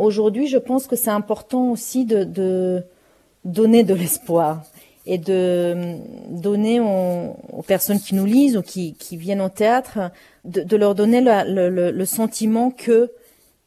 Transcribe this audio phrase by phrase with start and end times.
[0.00, 2.82] aujourd'hui, je pense que c'est important aussi de, de
[3.44, 4.62] donner de l'espoir
[5.06, 5.96] et de
[6.28, 10.10] donner aux, personnes qui nous lisent ou qui, qui viennent au théâtre,
[10.44, 13.10] de, de leur donner le, le, le, sentiment que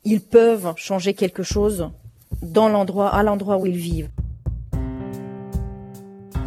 [0.03, 1.89] ils peuvent changer quelque chose
[2.41, 4.09] dans l'endroit, à l'endroit où ils vivent.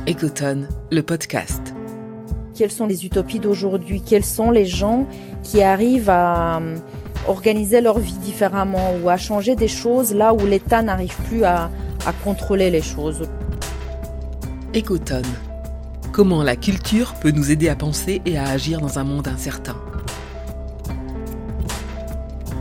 [0.08, 1.74] Ecotone, le podcast.
[2.54, 4.00] Quelles sont les utopies d'aujourd'hui?
[4.00, 5.06] Quels sont les gens
[5.42, 6.76] qui arrivent à euh,
[7.28, 11.70] organiser leur vie différemment ou à changer des choses là où l'État n'arrive plus à,
[12.22, 13.28] contrôler les choses
[14.76, 15.24] Ecotone.
[16.12, 19.76] Comment la culture peut nous aider à penser et à agir dans un monde incertain?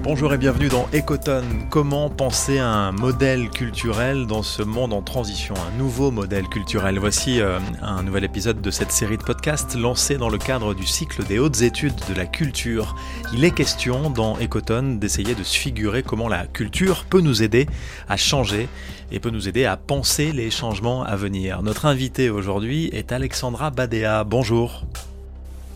[0.06, 1.66] Bonjour et bienvenue dans Ecotone.
[1.72, 7.00] Comment penser un modèle culturel dans ce monde en transition, un nouveau modèle culturel?
[7.00, 10.86] Voici euh, un nouvel épisode de cette série de podcasts lancée dans le cadre du
[10.86, 12.96] cycle des hautes études de la culture.
[13.34, 17.66] Il est question dans Ecotone d'essayer de se figurer comment la culture peut nous aider
[18.08, 18.70] à changer
[19.12, 21.64] et peut nous aider à penser les changements à venir.
[21.64, 24.24] Notre invitée aujourd'hui est Alexandra Badea.
[24.24, 24.86] Bonjour.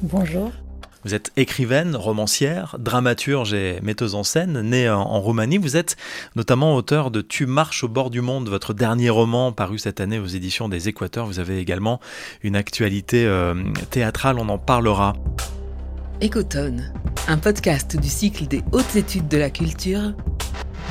[0.04, 0.52] Bonjour.
[1.06, 5.58] Vous êtes écrivaine, romancière, dramaturge et metteuse en scène, née en, Roumanie.
[5.58, 5.96] Vous êtes
[6.36, 10.20] notamment auteur de Tu marches au bord du monde, votre dernier roman paru cette année
[10.20, 11.26] aux éditions des Équateurs.
[11.26, 12.02] Vous avez également
[12.44, 13.56] une actualité euh,
[13.90, 15.14] théâtrale, on en parlera.
[16.20, 16.92] Écotone,
[17.30, 20.14] un podcast du cycle des hautes études de la culture,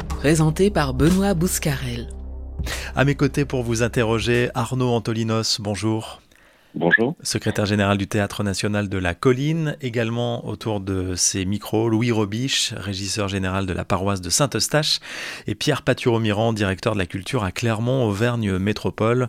[0.08, 2.08] présenté par Benoît Bouscarel.
[2.96, 6.22] À mes côtés pour vous interroger, Arnaud Antolinos, bonjour.
[6.78, 7.16] Bonjour.
[7.24, 12.72] Secrétaire général du Théâtre national de la Colline, également autour de ces micros, Louis Robiche,
[12.76, 15.00] régisseur général de la paroisse de Saint-Eustache,
[15.48, 19.28] et Pierre Patureau-Mirand, directeur de la culture à Clermont, Auvergne Métropole,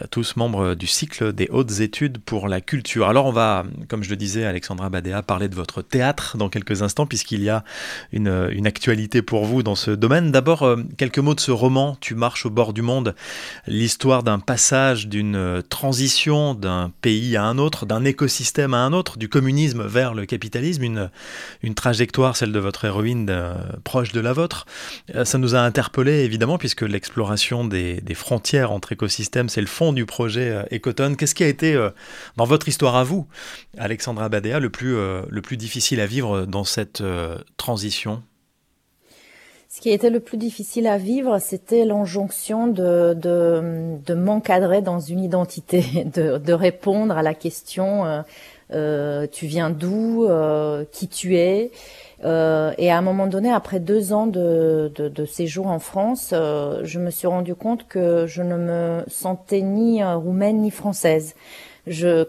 [0.00, 3.08] euh, tous membres du cycle des hautes études pour la culture.
[3.08, 6.82] Alors on va, comme je le disais, Alexandra Badea, parler de votre théâtre dans quelques
[6.82, 7.64] instants, puisqu'il y a
[8.12, 10.30] une, une, actualité pour vous dans ce domaine.
[10.30, 13.16] D'abord, euh, quelques mots de ce roman, Tu marches au bord du monde,
[13.66, 19.18] l'histoire d'un passage, d'une transition, d'un pays à un autre, d'un écosystème à un autre,
[19.18, 21.10] du communisme vers le capitalisme, une,
[21.62, 23.54] une trajectoire, celle de votre héroïne, euh,
[23.84, 24.66] proche de la vôtre.
[25.14, 29.92] Euh, ça nous a interpellés évidemment puisque l'exploration des, frontières entre écosystèmes, c'est le fond
[29.92, 31.16] du projet euh, Ecotone.
[31.16, 31.74] Qu'est-ce qui a été,
[32.36, 33.26] dans votre histoire à vous,
[33.76, 37.02] Alexandra Badea, le plus, le plus difficile à vivre dans cette
[37.56, 38.22] transition?
[39.74, 45.82] Ce qui était le plus difficile à vivre, c'était l'injonction de, m'encadrer dans une identité,
[46.14, 48.22] de, répondre à la question euh,
[48.72, 51.72] euh tu viens d'où, euh, qui tu es.
[52.24, 54.92] Euh, et à un moment donné, après deux ans de,
[55.26, 60.58] séjour en France, je me suis rendu compte que je ne me sentais ni roumaine
[60.58, 61.34] ni française.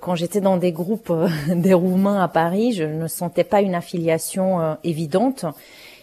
[0.01, 1.13] Quand j'étais dans des groupes
[1.55, 5.45] des Roumains à Paris, je ne sentais pas une affiliation évidente.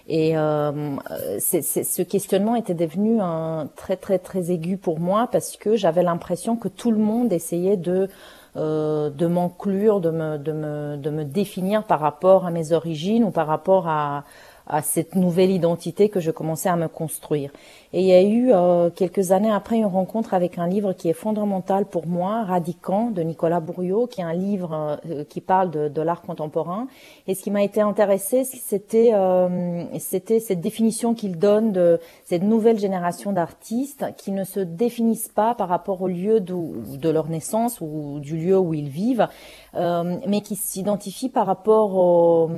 [0.08, 0.98] Et euh,
[1.38, 6.56] ce questionnement était devenu un très très très aigu pour moi parce que j'avais l'impression
[6.56, 8.08] que tout le monde essayait de
[8.54, 13.24] euh, de m'enclure, de me, de, me, de me définir par rapport à mes origines
[13.24, 14.24] ou par rapport à,
[14.72, 17.50] à cette nouvelle identité que je commençais à me construire.
[17.92, 21.10] Et il y a eu euh, quelques années après une rencontre avec un livre qui
[21.10, 25.70] est fondamental pour moi, Radicant, de Nicolas Bourriot, qui est un livre euh, qui parle
[25.70, 26.88] de, de l'art contemporain.
[27.26, 32.42] Et ce qui m'a été intéressé, c'était euh, c'était cette définition qu'il donne de cette
[32.42, 37.78] nouvelle génération d'artistes qui ne se définissent pas par rapport au lieu de leur naissance
[37.82, 39.28] ou du lieu où ils vivent,
[39.74, 42.50] euh, mais qui s'identifient par rapport au,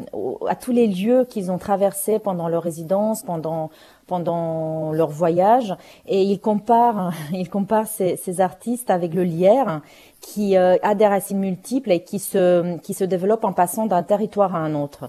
[0.48, 3.70] à tous les lieux qu'ils ont traversés pendant leur résidence, pendant
[4.06, 5.74] pendant leur voyage
[6.06, 9.80] et il compare il compare ces, ces artistes avec le lierre
[10.20, 14.02] qui euh, a des racines multiples et qui se qui se développe en passant d'un
[14.02, 15.08] territoire à un autre.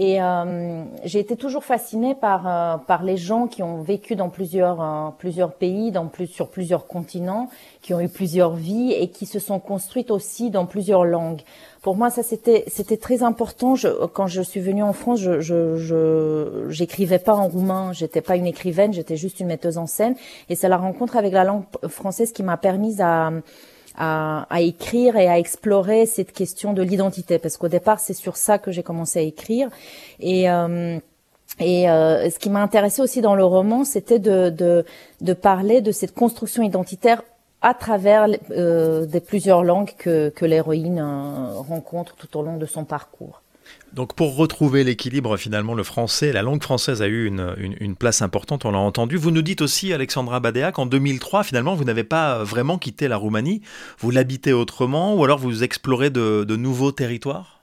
[0.00, 4.28] Et euh, j'ai été toujours fascinée par euh, par les gens qui ont vécu dans
[4.28, 7.50] plusieurs euh, plusieurs pays, dans plus sur plusieurs continents,
[7.82, 11.40] qui ont eu plusieurs vies et qui se sont construites aussi dans plusieurs langues.
[11.82, 13.74] Pour moi, ça c'était c'était très important.
[13.74, 17.92] Je, quand je suis venue en France, je je j'écrivais pas en roumain.
[17.92, 20.14] J'étais pas une écrivaine, j'étais juste une metteuse en scène.
[20.48, 23.32] Et c'est la rencontre avec la langue française qui m'a permise à
[23.98, 28.36] à, à, écrire et à explorer cette question de l'identité, parce qu'au départ, c'est sur
[28.36, 29.68] ça que j'ai commencé à écrire.
[30.20, 30.98] Et euh,
[31.60, 34.84] et euh, ce qui m'a intéressé aussi dans le roman, c'était de, de,
[35.20, 37.22] de, parler de cette construction identitaire
[37.62, 42.66] à travers euh, des plusieurs langues que, que l'héroïne euh, rencontre tout au long de
[42.66, 43.42] son parcours.
[43.92, 48.22] Donc pour retrouver l'équilibre, finalement, le français, la langue française a eu une, une, place
[48.22, 49.16] importante, on l'a entendu.
[49.16, 53.16] Vous nous dites aussi, Alexandra Badea, qu'en 2003, finalement, vous n'avez pas vraiment quitté la
[53.16, 53.62] Roumanie,
[53.98, 57.57] vous l'habitez autrement, ou alors vous explorez de, de nouveaux territoires?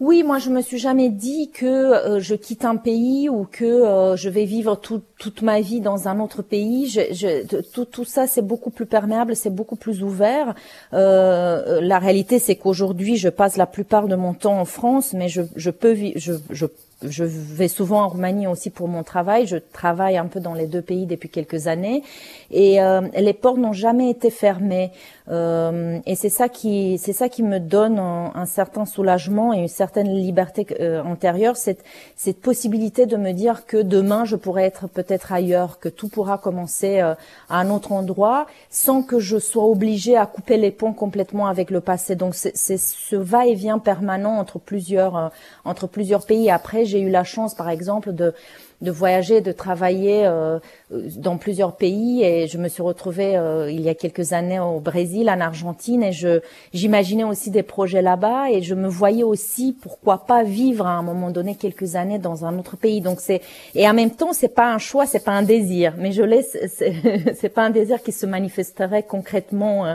[0.00, 3.64] Oui, moi je me suis jamais dit que euh, je quitte un pays ou que
[3.64, 6.88] euh, je vais vivre toute ma vie dans un autre pays.
[6.88, 10.54] Je, je, tout, tout, ça c'est beaucoup plus perméable, c'est beaucoup plus ouvert.
[10.92, 15.28] Euh, la réalité c'est qu'aujourd'hui je passe la plupart de mon temps en France, mais
[15.28, 16.66] je, je peux je, je
[17.02, 19.46] je vais souvent en Roumanie aussi pour mon travail.
[19.46, 22.02] Je travaille un peu dans les deux pays depuis quelques années
[22.50, 24.90] et euh, les ports n'ont jamais été fermés.
[25.30, 29.68] Euh, et c'est ça qui, c'est ça qui me donne un, certain soulagement et une
[29.68, 31.82] certaine liberté euh, antérieure, cette,
[32.14, 36.36] cette possibilité de me dire que demain je pourrais être peut-être ailleurs, que tout pourra
[36.36, 37.14] commencer euh,
[37.48, 41.70] à un autre endroit, sans que je sois obligée à couper les ponts complètement avec
[41.70, 42.16] le passé.
[42.16, 45.32] Donc c'est ce va-et-vient permanent entre plusieurs,
[45.64, 46.50] entre plusieurs pays.
[46.50, 48.34] Après, j'ai eu la chance, par exemple, de
[48.80, 50.58] de voyager, de travailler euh,
[50.90, 52.22] dans plusieurs pays.
[52.22, 56.02] Et je me suis retrouvée euh, il y a quelques années au Brésil, en Argentine,
[56.02, 56.40] et je
[56.72, 58.50] j'imaginais aussi des projets là-bas.
[58.50, 62.44] Et je me voyais aussi, pourquoi pas, vivre à un moment donné quelques années dans
[62.44, 63.00] un autre pays.
[63.00, 63.40] Donc c'est
[63.74, 66.56] et en même temps, c'est pas un choix, c'est pas un désir, mais je laisse,
[66.78, 69.94] c'est pas un désir qui se manifesterait concrètement euh,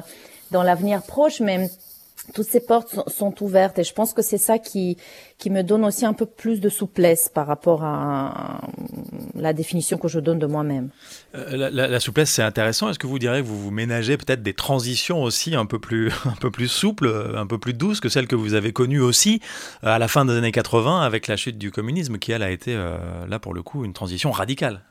[0.52, 1.70] dans l'avenir proche, mais
[2.34, 4.98] toutes ces portes sont, ouvertes et je pense que c'est ça qui
[5.38, 8.62] qui me donne aussi un peu plus de souplesse par rapport à,
[9.36, 10.90] la définition que je donne de moi-même.
[11.36, 12.90] Euh, la, souplesse, c'est intéressant.
[12.90, 16.12] Est-ce que vous direz que vous vous ménagez peut-être des transitions aussi un peu plus
[16.26, 19.42] un peu plus souples, un peu plus douces que celles que vous avez connues aussi
[19.84, 22.52] euh, à la fin des années 80 avec la chute du communisme, qui elle a
[22.52, 22.98] été euh,
[23.28, 24.82] là pour le coup une transition radicale?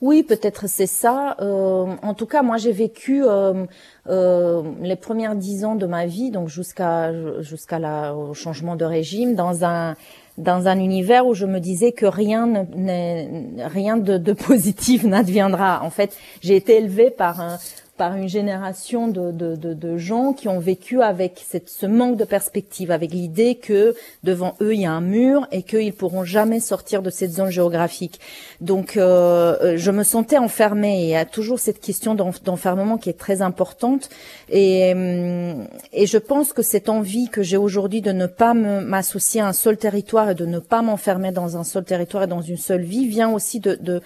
[0.00, 1.36] Oui, peut-être c'est ça.
[1.40, 3.64] Euh, en tout cas, moi, j'ai vécu euh,
[4.08, 8.84] euh, les premières dix ans de ma vie, donc jusqu'à jusqu'à la au changement de
[8.84, 9.94] régime, dans un
[10.36, 15.82] dans un univers où je me disais que rien ne, rien de, de positif n'adviendra.
[15.84, 17.58] En fait, j'ai été élevée par un
[17.96, 22.16] par une génération de, de, de, de, gens qui ont vécu avec cette, ce manque
[22.16, 23.94] de perspective, avec l'idée que
[24.24, 27.50] devant eux il y a un mur et qu'ils pourront jamais sortir de cette zone
[27.50, 28.18] géographique.
[28.60, 31.02] Donc euh, euh je me sentais enfermée.
[31.02, 34.08] Et il y a toujours cette question d'enfermement qui est très importante.
[34.48, 35.54] Et, euh,
[35.92, 39.52] et je pense que cette envie que j'ai aujourd'hui de ne pas m'associer à un
[39.52, 42.82] seul territoire et de ne pas m'enfermer dans un seul territoire et dans une seule
[42.82, 44.00] vie vient aussi de, de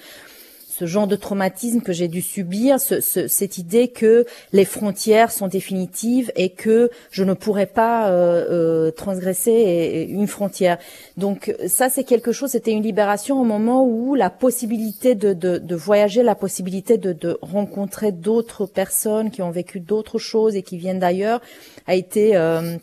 [0.78, 5.32] ce genre de traumatisme que j'ai dû subir, ce, ce, cette idée que les frontières
[5.32, 10.78] sont définitives et que je ne pourrais pas euh, euh, transgresser une frontière.
[11.16, 12.50] Donc ça, c'est quelque chose.
[12.50, 17.12] C'était une libération au moment où la possibilité de, de, de voyager, la possibilité de,
[17.12, 21.40] de rencontrer d'autres personnes qui ont vécu d'autres choses et qui viennent d'ailleurs,
[21.88, 22.76] a été euh,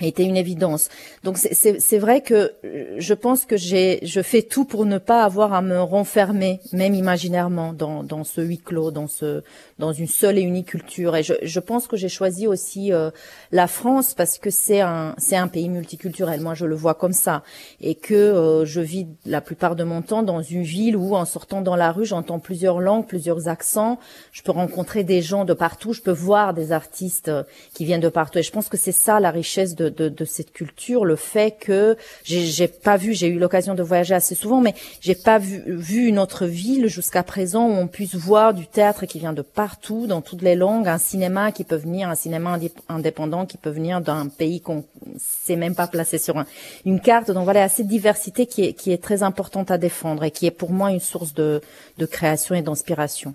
[0.00, 0.88] était une évidence.
[1.22, 5.22] Donc c'est vrai que euh, je pense que j'ai je fais tout pour ne pas
[5.22, 9.42] avoir à me renfermer, même imaginairement, dans, dans ce huis clos, dans ce
[9.78, 11.16] dans une seule et unique culture.
[11.16, 13.10] Et je, je pense que j'ai choisi aussi euh,
[13.54, 16.40] la France parce que c'est un c'est un pays multiculturel.
[16.40, 17.44] Moi, je le vois comme ça,
[17.80, 21.24] et que euh, je vis la plupart de mon temps dans une ville où, en
[21.24, 24.00] sortant dans la rue, j'entends plusieurs langues, plusieurs accents.
[24.32, 25.92] Je peux rencontrer des gens de partout.
[25.92, 27.30] Je peux voir des artistes
[27.74, 28.38] qui viennent de partout.
[28.38, 31.96] Et je pense que c'est ça la richesse de de, cette culture, le fait que
[32.24, 36.06] j'ai pas vu, j'ai eu l'occasion de voyager assez souvent, mais j'ai pas vu, vu
[36.06, 40.06] une autre ville jusqu'à présent où on puisse voir du théâtre qui vient de partout,
[40.06, 42.58] dans toutes les langues, un cinéma qui peut venir, un cinéma
[42.88, 44.84] indépendant qui peut venir d'un pays qu'on
[45.18, 46.42] sait même pas placer sur
[46.84, 47.30] une carte.
[47.30, 50.90] Donc voilà, cette diversité qui est, très importante à défendre et qui est pour moi
[50.90, 51.60] une source de,
[51.98, 53.34] de création et d'inspiration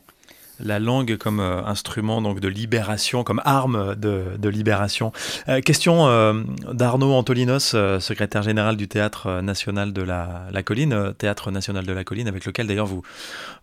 [0.59, 5.11] la langue comme euh, instrument donc de libération, comme arme de, libération.
[5.47, 11.85] Euh, question euh, d'Arnaud Antolinos, secrétaire général du Théâtre national de la, Colline, Théâtre national
[11.85, 13.03] de la Colline, avec lequel d'ailleurs vous,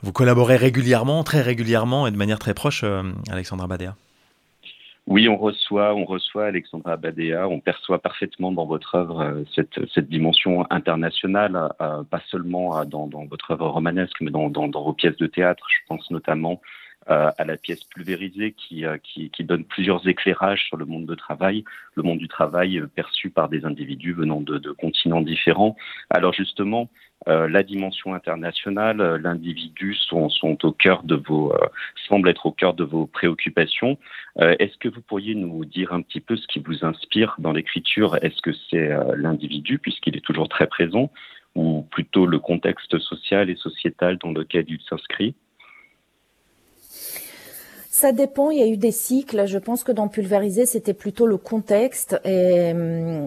[0.03, 2.85] vous collaborez régulièrement, très régulièrement et de manière très proche,
[3.31, 3.97] Alexandra Badea.
[5.07, 10.09] Oui, on reçoit, on reçoit Alexandra Badea, on perçoit parfaitement dans votre œuvre cette, cette
[10.09, 15.65] dimension internationale, pas seulement dans, votre œuvre romanesque, mais dans, vos pièces de théâtre.
[15.71, 16.61] Je pense notamment
[17.11, 21.07] euh, à la pièce pulvérisée qui, euh, qui, qui, donne plusieurs éclairages sur le monde
[21.07, 25.23] de travail, le monde du travail euh, perçu par des individus venant de, de continents
[25.23, 25.77] différents.
[26.11, 26.91] Alors justement,
[27.29, 31.67] euh, la dimension internationale, l'individu sont, sont, au cœur de vos, euh,
[32.09, 33.99] semble être au cœur de vos préoccupations.
[34.39, 37.53] Euh, Est-ce que vous pourriez nous dire un petit peu ce qui vous inspire dans
[37.53, 38.17] l'écriture?
[38.23, 41.11] Est-ce que c'est l'individu puisqu'il est toujours très présent,
[41.55, 45.35] ou plutôt le contexte social et sociétal dans lequel il s'inscrit?
[47.99, 49.47] Ça dépend, il y a eu des cycles.
[49.47, 52.21] Je pense que dans Pulvériser, c'était plutôt le contexte.
[52.27, 53.27] Et euh,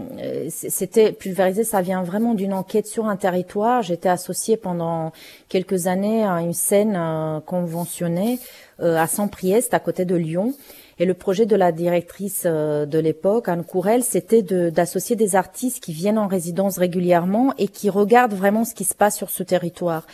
[0.50, 3.82] c'était Pulvériser, ça vient vraiment d'une enquête sur un territoire.
[3.82, 5.12] J'étais associée pendant
[5.48, 8.38] quelques années à une scène euh, conventionnée
[8.80, 10.54] euh, à Saint-Priest, à côté de Lyon.
[11.00, 15.94] Et le projet de la directrice de l'époque, Anne Courel, c'était d'associer des artistes qui
[15.94, 20.06] viennent en résidence régulièrement et qui regardent vraiment ce qui se passe sur ce territoire.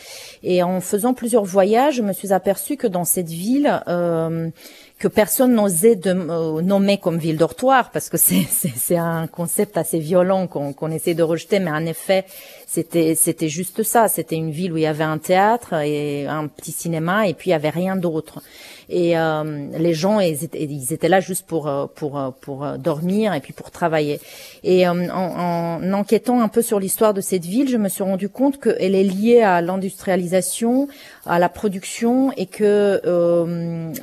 [0.43, 3.81] Et en faisant plusieurs voyages, je me suis aperçue que dans cette ville,
[4.97, 10.47] que personne n'osait euh, nommer comme ville dortoir parce que c'est un concept assez violent
[10.47, 12.25] qu'on qu'on essaie de rejeter mais en effet
[12.65, 16.47] c'était c'était juste ça c'était une ville où il y avait un théâtre et un
[16.47, 18.41] petit cinéma et puis il y avait rien d'autre
[18.89, 23.39] et euh, les gens ils étaient, là juste pour euh, pour euh, pour dormir et
[23.39, 24.19] puis pour travailler.
[24.63, 28.29] Et en, en, enquêtant un peu sur l'histoire de cette ville, je me suis rendu
[28.29, 30.87] compte qu'elle est liée à l'industrialisation,
[31.25, 33.01] à la production et que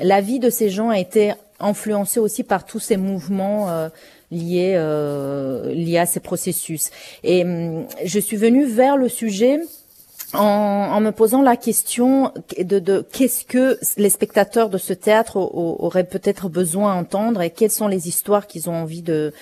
[0.02, 3.68] la vie de ces gens a été influencée aussi par tous ces mouvements
[4.30, 4.74] liés
[5.74, 6.90] liés à ces processus.
[7.22, 7.44] Et
[8.04, 9.58] je suis venue vers le sujet
[10.34, 16.04] en, me posant la question de, de qu'est-ce que les spectateurs de ce théâtre auraient
[16.04, 19.32] peut-être besoin d'entendre et quelles sont les histoires qu'ils ont envie de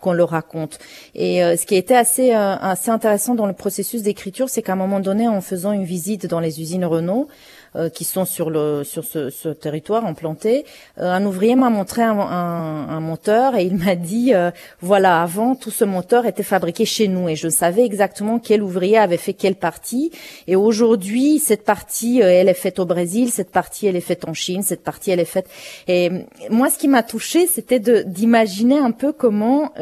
[0.00, 0.78] qu'on leur raconte.
[1.14, 4.72] Et euh, ce qui était assez euh, assez intéressant dans le processus d'écriture, c'est qu'à
[4.72, 7.28] un moment donné, en faisant une visite dans les usines Renault,
[7.76, 10.64] euh, qui sont sur le sur ce, ce territoire implanté.
[10.98, 15.20] Euh, un ouvrier m'a montré un, un, un, moteur et il m'a dit euh, voilà
[15.20, 19.18] avant tout ce moteur était fabriqué chez nous et je savais exactement quel ouvrier avait
[19.18, 20.10] fait quelle partie
[20.46, 24.32] et aujourd'hui cette partie elle est faite au Brésil, cette partie elle est faite en
[24.32, 25.48] Chine, cette partie elle est faite
[25.86, 26.10] et
[26.50, 29.72] moi ce qui m'a touché c'était d'imaginer un peu comment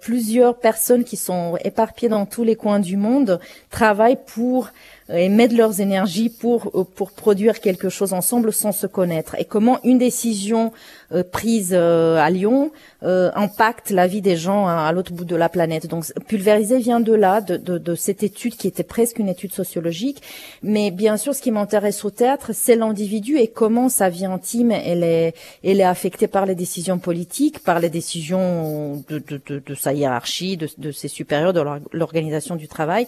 [0.00, 3.38] plusieurs personnes qui sont éparpillées dans tous les coins du monde
[3.70, 4.70] travaillent pour
[5.10, 9.44] et mettent leurs énergies pour euh, pour produire quelque chose ensemble sans se connaître et
[9.44, 10.72] comment une décision
[11.12, 15.48] euh, prise euh, à Lyon impacte la vie des gens à, l'autre bout de la
[15.48, 15.86] planète.
[15.86, 19.52] Donc pulvériser vient de là, de, de, de, cette étude qui était presque une étude
[19.52, 20.20] sociologique.
[20.64, 24.72] Mais bien sûr, ce qui m'intéresse au théâtre, c'est l'individu et comment sa vie intime
[24.72, 29.92] elle est elle est affectée par les décisions politiques, par les décisions de, de, sa
[29.92, 31.62] hiérarchie, de ses supérieurs, de
[31.92, 33.06] l'organisation du travail.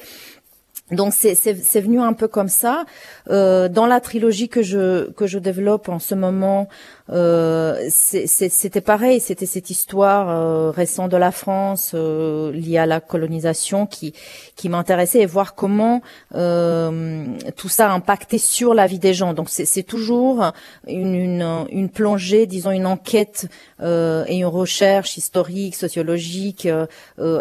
[0.91, 2.85] Donc c'est venu un peu comme ça.
[3.29, 6.69] Euh, dans la trilogie que je que je développe en ce moment,
[7.13, 13.01] euh, c'était pareil, c'était cette histoire euh, récente de la France euh, liée à la
[13.01, 14.15] colonisation qui
[14.57, 16.03] qui m'intéressait et voir comment
[16.35, 17.25] euh,
[17.57, 19.35] tout ça a impacté sur la vie des gens.
[19.35, 20.53] Donc c'est toujours
[20.87, 23.49] une, une, une plongée, disons une enquête
[23.83, 26.69] et une recherche historique, sociologique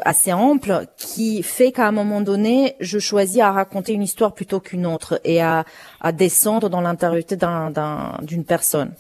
[0.06, 4.60] assez ample qui fait qu'à un moment donné, je choisis à raconter une histoire plutôt
[4.60, 5.66] qu'une autre et à,
[6.02, 7.38] à descendre dans l'intériorité
[8.22, 8.92] d'une personne.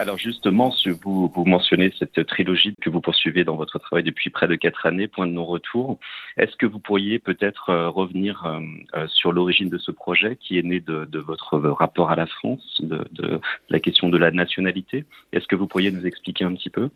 [0.00, 4.48] Alors justement, vous, vous mentionnez cette trilogie que vous poursuivez dans votre travail depuis près
[4.48, 5.98] de quatre années, Point de non-retour.
[6.38, 8.60] Est-ce que vous pourriez peut-être euh, revenir euh,
[8.94, 12.80] euh, sur l'origine de ce projet qui est né de, votre rapport à la France,
[12.80, 15.04] de, de la question de la nationalité?
[15.34, 16.88] Est-ce que vous pourriez nous expliquer un petit peu?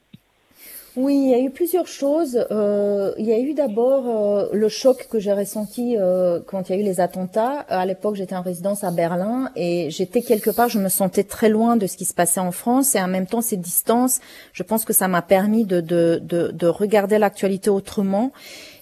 [0.96, 2.46] Oui, il y a eu plusieurs choses.
[2.52, 6.76] Euh, il y a eu d'abord euh, le choc que j'ai ressenti euh, quand il
[6.76, 7.64] y a eu les attentats.
[7.68, 11.48] À l'époque, j'étais en résidence à Berlin et j'étais quelque part, je me sentais très
[11.48, 14.20] loin de ce qui se passait en France et en même temps, cette distance,
[14.52, 18.30] je pense que ça m'a permis de, de, de, de regarder l'actualité autrement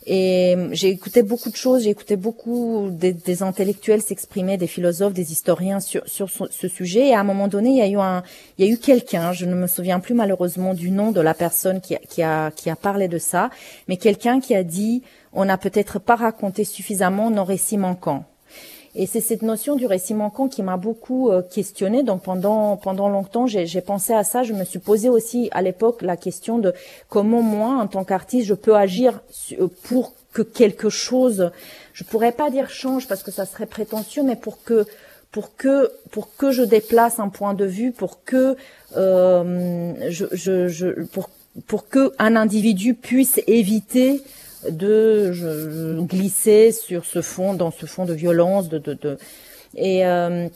[0.06, 4.66] et euh, j'ai écouté beaucoup de choses, j'ai écouté beaucoup des, des intellectuels s'exprimer, des
[4.66, 7.08] philosophes, des historiens sur, sur ce, sujet.
[7.08, 8.22] Et à un moment donné, il y a eu un,
[8.58, 11.34] il y a eu quelqu'un, je ne me souviens plus malheureusement du nom de la
[11.34, 13.50] personne qui qui a, qui a parlé de ça,
[13.88, 18.24] mais quelqu'un qui a dit, on n'a peut-être pas raconté suffisamment nos récits manquants.
[18.94, 22.02] Et c'est cette notion du récit manquant qui m'a beaucoup euh, questionné.
[22.02, 24.42] Donc pendant pendant longtemps, j'ai pensé à ça.
[24.42, 26.74] Je me suis posé aussi à l'époque la question de
[27.08, 29.20] comment moi, en tant qu'artiste, je peux agir
[29.58, 31.50] euh, pour que quelque chose,
[31.94, 34.86] je pourrais pas dire change parce que ça serait prétentieux, mais pour que
[35.30, 38.56] pour que pour que je déplace un point de vue, pour que
[38.96, 41.30] euh, je, je, je pour
[41.66, 44.22] pour que un individu puisse éviter
[44.70, 49.18] de je, glisser sur ce fond, dans ce fond de violence, de, de,
[49.74, 50.48] et euh,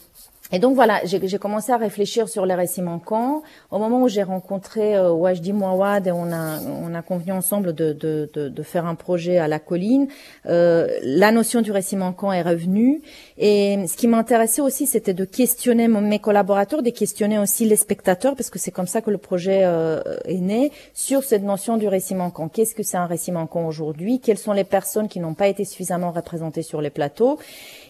[0.52, 3.42] et donc voilà, j'ai commencé à réfléchir sur les récits manquants.
[3.70, 7.74] Au moment où j'ai rencontré euh, Wajdi Mouawad et on a, on a convenu ensemble
[7.74, 10.08] de, de, de, de faire un projet à la colline,
[10.46, 13.02] euh, la notion du récit manquant est revenue.
[13.38, 18.36] Et ce qui m'intéressait aussi, c'était de questionner mes collaborateurs, de questionner aussi les spectateurs,
[18.36, 21.88] parce que c'est comme ça que le projet euh, est né, sur cette notion du
[21.88, 22.48] récit manquant.
[22.48, 24.20] Qu'est-ce que c'est un récit manquant aujourd'hui?
[24.20, 27.38] Quelles sont les personnes qui n'ont pas été suffisamment représentées sur les plateaux?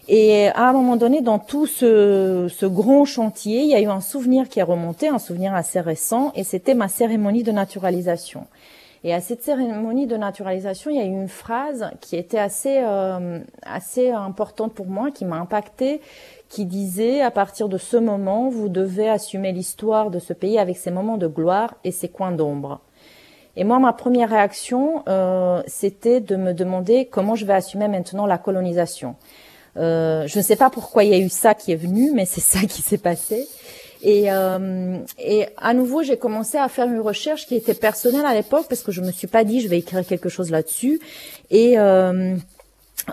[0.07, 3.87] Et à un moment donné, dans tout ce, ce, grand chantier, il y a eu
[3.87, 8.47] un souvenir qui est remonté, un souvenir assez récent, et c'était ma cérémonie de naturalisation.
[9.03, 12.79] Et à cette cérémonie de naturalisation, il y a eu une phrase qui était assez,
[12.79, 16.01] euh, assez importante pour moi, qui m'a impactée,
[16.49, 20.77] qui disait à partir de ce moment, vous devez assumer l'histoire de ce pays avec
[20.77, 22.79] ses moments de gloire et ses coins d'ombre.
[23.55, 28.25] Et moi, ma première réaction, euh, c'était de me demander comment je vais assumer maintenant
[28.25, 29.15] la colonisation.
[29.77, 32.25] Euh, je ne sais pas pourquoi il y a eu ça qui est venu, mais
[32.25, 33.47] c'est ça qui s'est passé.
[34.03, 38.33] Et, euh, et à nouveau, j'ai commencé à faire une recherche qui était personnelle à
[38.33, 40.99] l'époque parce que je me suis pas dit je vais écrire quelque chose là-dessus.
[41.49, 42.35] Et euh,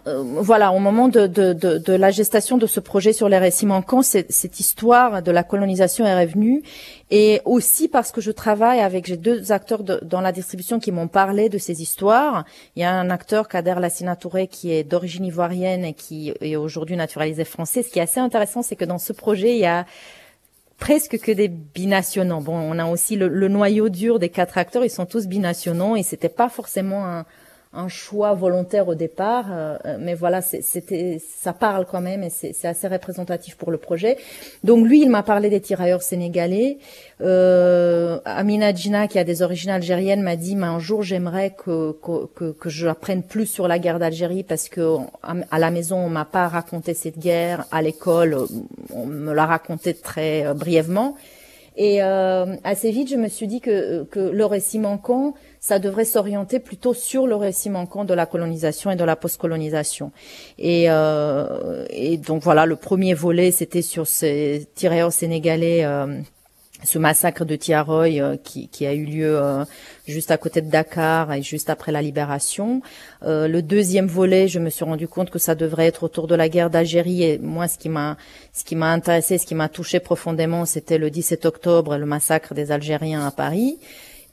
[0.06, 3.38] euh, voilà, au moment de, de, de, de, la gestation de ce projet sur les
[3.38, 6.62] récits manquants, cette, histoire de la colonisation est revenue.
[7.10, 11.06] Et aussi parce que je travaille avec, j'ai deux acteurs dans la distribution qui m'ont
[11.06, 12.44] parlé de ces histoires.
[12.74, 16.56] Il y a un acteur, Kader Lassina Touré, qui est d'origine ivoirienne et qui est
[16.56, 17.82] aujourd'hui naturalisé français.
[17.82, 19.86] Ce qui est assez intéressant, c'est que dans ce projet, il y a
[20.78, 22.40] presque que des binationaux.
[22.40, 25.94] Bon, on a aussi le, le, noyau dur des quatre acteurs, ils sont tous binationaux
[25.94, 27.24] et c'était pas forcément un,
[27.74, 32.66] un choix volontaire au départ, euh, mais voilà, c'était, ça parle quand même et c'est
[32.66, 34.16] assez représentatif pour le projet.
[34.62, 36.78] Donc lui, il m'a parlé des tirailleurs sénégalais.
[37.20, 41.92] Euh, Amina Djina, qui a des origines algériennes, m'a dit, mais un jour j'aimerais que,
[42.02, 46.24] que, que, j'apprenne plus sur la guerre d'Algérie parce que à la maison on m'a
[46.24, 48.36] pas raconté cette guerre, à l'école
[48.92, 51.16] on me l'a raconté très euh, brièvement.
[51.76, 56.04] Et euh, assez vite, je me suis dit que, que le récit manquant, ça devrait
[56.04, 60.12] s'orienter plutôt sur le récit manquant de la colonisation et de la postcolonisation.
[60.58, 65.84] Et, euh, et donc voilà, le premier volet, c'était sur ces tirailleurs sénégalais.
[65.84, 66.20] Euh,
[66.84, 69.64] ce massacre de Tiaroy euh, qui, a eu lieu euh,
[70.06, 72.82] juste à côté de Dakar et juste après la libération.
[73.24, 76.34] Euh, le deuxième volet, je me suis rendu compte que ça devrait être autour de
[76.34, 78.16] la guerre d'Algérie et moi ce qui m'a
[78.52, 82.54] ce qui m'a intéressé, ce qui m'a touché profondément, c'était le 17 octobre, le massacre
[82.54, 83.78] des Algériens à Paris.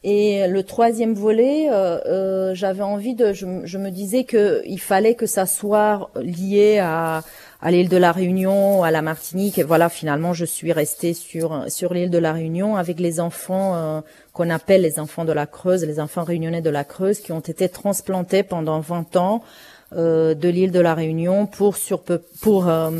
[0.03, 5.13] Et le troisième volet, euh, euh, j'avais envie de, je, me disais que il fallait
[5.13, 7.21] que ça soit lié à,
[7.65, 9.59] l'île de la Réunion, à la Martinique.
[9.59, 13.75] Et voilà, finalement, je suis restée sur sur l'île de la Réunion avec les enfants
[13.75, 14.01] euh,
[14.33, 17.39] qu'on appelle les enfants de la Creuse, les enfants réunionnais de la Creuse, qui ont
[17.39, 19.43] été transplantés pendant 20 ans
[19.93, 21.75] de l'île de la Réunion pour
[22.41, 22.91] pour euh,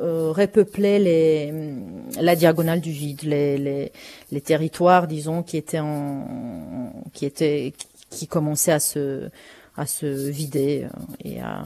[0.00, 1.52] euh, repeupler les
[2.20, 3.92] la diagonale du vide, les, les,
[4.30, 6.24] les territoires, disons, qui étaient en
[7.12, 7.74] qui étaient
[8.08, 9.28] qui commençaient à se
[9.76, 10.86] à se vider
[11.22, 11.64] et à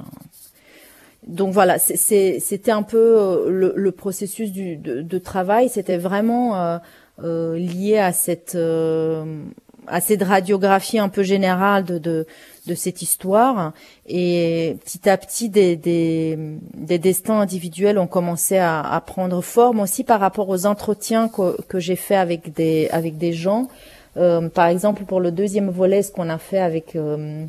[1.27, 5.69] donc voilà, c'était un peu le, le processus du, de, de travail.
[5.69, 6.79] C'était vraiment
[7.25, 8.57] euh, lié à cette
[9.87, 12.27] à cette radiographie un peu générale de, de,
[12.67, 13.73] de cette histoire.
[14.07, 16.39] Et petit à petit, des, des,
[16.75, 21.79] des destins individuels ont commencé à, prendre forme aussi par rapport aux entretiens que, que
[21.79, 23.69] j'ai fait avec des, avec des gens.
[24.17, 27.45] Euh, par exemple, pour le deuxième volet, ce qu'on a fait avec euh,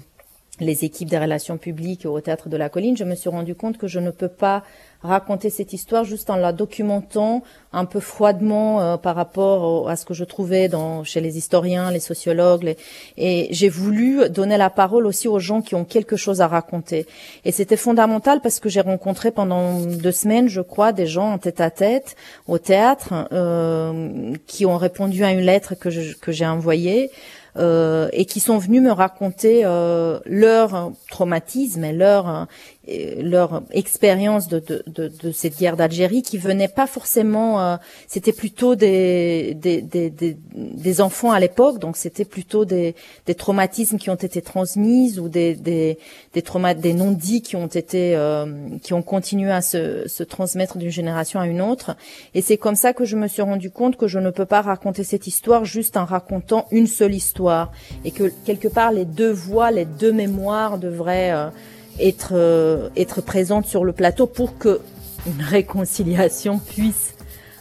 [0.60, 3.78] les équipes des relations publiques au théâtre de la colline, je me suis rendu compte
[3.78, 4.64] que je ne peux pas
[5.02, 10.06] raconter cette histoire juste en la documentant un peu froidement euh, par rapport à ce
[10.06, 12.76] que je trouvais dans, chez les historiens, les sociologues.
[13.18, 17.06] et j'ai voulu donner la parole aussi aux gens qui ont quelque chose à raconter.
[17.46, 21.38] Et c'était fondamental parce que j'ai rencontré pendant deux semaines, je crois, des gens en
[21.38, 22.16] tête à tête
[22.48, 27.12] au théâtre euh, qui ont répondu à une lettre que j'ai envoyée.
[27.60, 32.46] Euh, et qui sont venus me raconter euh, leur traumatisme et leur
[32.88, 37.76] leur expérience de, de, de, de, cette guerre d'Algérie qui venait pas forcément euh,
[38.08, 40.10] c'était plutôt des des, des,
[40.56, 42.96] des, enfants à l'époque donc c'était plutôt des,
[43.26, 45.98] des traumatismes qui ont été transmis ou des des
[46.34, 46.44] des
[46.76, 48.46] des non-dits qui ont été euh,
[48.82, 51.96] qui ont continué à se, se transmettre d'une génération à une autre.
[52.34, 54.62] Et c'est comme ça que je me suis rendu compte que je ne peux pas
[54.62, 57.72] raconter cette histoire juste en racontant une seule histoire
[58.06, 61.50] et que quelque part les deux voix les deux mémoires devraient euh,
[62.00, 64.80] être, euh, être présente sur le plateau pour que
[65.26, 67.16] une réconciliation puisse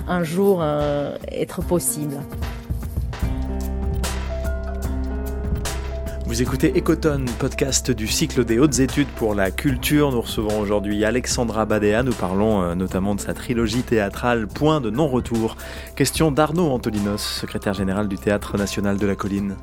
[0.09, 2.21] un jour euh, être possible.
[6.27, 10.11] Vous écoutez Ecotone, podcast du cycle des hautes études pour la culture.
[10.11, 12.03] Nous recevons aujourd'hui Alexandra Badea.
[12.03, 15.57] Nous parlons euh, notamment de sa trilogie théâtrale Point de non-retour.
[15.95, 19.55] Question d'Arnaud Antolinos, secrétaire général du Théâtre national de la colline.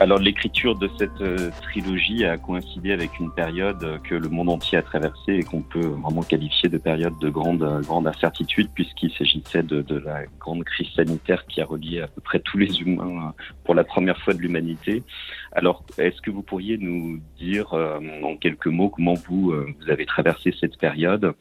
[0.00, 4.78] Alors l'écriture de cette euh, trilogie a coïncidé avec une période que le monde entier
[4.78, 9.62] a traversée et qu'on peut vraiment qualifier de période de grande, grande incertitude puisqu'il s'agissait
[9.62, 13.28] de, de, la grande crise sanitaire qui a relié à peu près tous les humains
[13.28, 15.04] euh, pour la première fois de l'humanité.
[15.52, 20.06] Alors est-ce que vous pourriez nous dire euh, en quelques mots comment vous, vous avez
[20.06, 21.32] traversé cette période?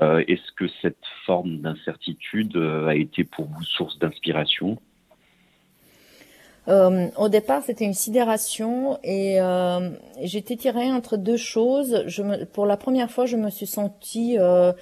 [0.00, 4.78] Est-ce que cette forme d'incertitude a été pour vous source d'inspiration?
[6.70, 9.90] Euh, au départ, c'était une sidération et euh,
[10.22, 12.04] j'étais tirée entre deux choses.
[12.52, 14.72] Pour la première fois, je me suis sentie euh,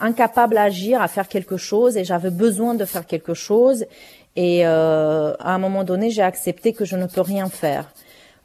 [0.00, 3.84] incapable à agir, à faire quelque chose, et j'avais besoin de faire quelque chose.
[4.34, 7.92] Et à un moment donné, j'ai accepté que je ne peux rien faire.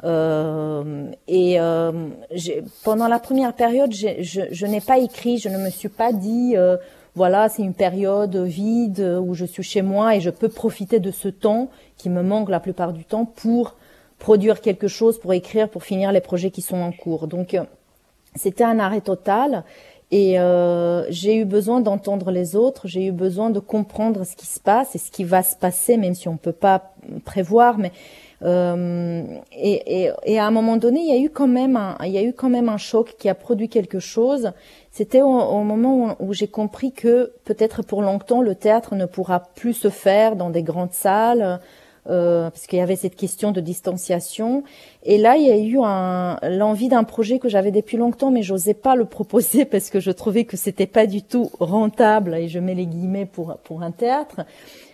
[0.04, 1.58] Et
[2.84, 6.56] pendant la première période, je, n'ai pas écrit, je ne me suis pas dit,
[7.18, 11.10] voilà, c'est une période vide où je suis chez moi et je peux profiter de
[11.10, 13.76] ce temps qui me manque la plupart du temps pour
[14.20, 17.28] produire quelque chose, pour écrire, pour finir les projets qui sont en cours.
[17.28, 17.64] Donc, euh,
[18.36, 19.64] c'était un arrêt total.
[20.12, 24.46] Et euh, j'ai eu besoin d'entendre les autres, j'ai eu besoin de comprendre ce qui
[24.46, 26.94] se passe et ce qui va se passer, même si on ne peut pas
[27.26, 27.80] prévoir.
[27.80, 27.92] Mais
[28.44, 31.76] euh, et, à un moment donné, il y a eu quand même
[32.70, 34.52] un choc qui a produit quelque chose.
[34.98, 39.74] C'était au, moment où, j'ai compris que peut-être pour longtemps le théâtre ne pourra plus
[39.74, 41.60] se faire dans des grandes salles
[42.10, 44.64] euh, parce qu'il y avait cette question de distanciation.
[45.04, 45.78] Et là, il y a eu
[46.58, 50.10] l'envie d'un projet que j'avais depuis longtemps, mais j'osais pas le proposer parce que je
[50.10, 53.92] trouvais que c'était pas du tout rentable, et je mets les guillemets pour, pour un
[53.92, 54.48] théâtre,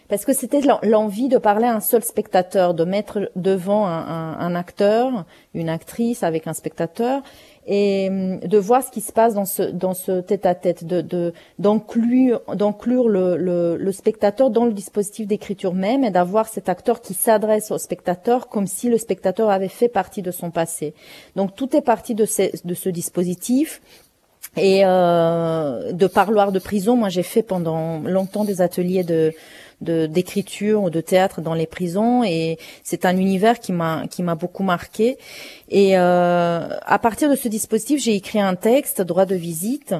[0.10, 4.40] parce que c'était l'envie de parler à un seul spectateur, de mettre devant un, un,
[4.40, 7.24] un acteur, une actrice avec un spectateur,
[7.68, 12.42] et hum, de voir ce qui se passe dans ce dans ce tête-à-tête, de d'enclure
[12.56, 17.14] d'enclure le, le, le, spectateur dans le dispositif d'écriture même et d'avoir cet acteur qui
[17.14, 20.94] s'adresse au spectateur comme si le spectateur avait fait partie de son passé.
[21.36, 23.82] Donc tout est parti de, ce, de ce dispositif.
[24.56, 29.34] Et euh, de parloir de prison, moi j'ai fait pendant longtemps des ateliers de
[29.84, 32.24] d'écriture ou de théâtre dans les prisons.
[32.24, 35.18] Et c'est un univers qui m'a qui m'a beaucoup marqué.
[35.70, 39.96] Et euh, à partir de ce dispositif j'ai écrit un texte droit de visite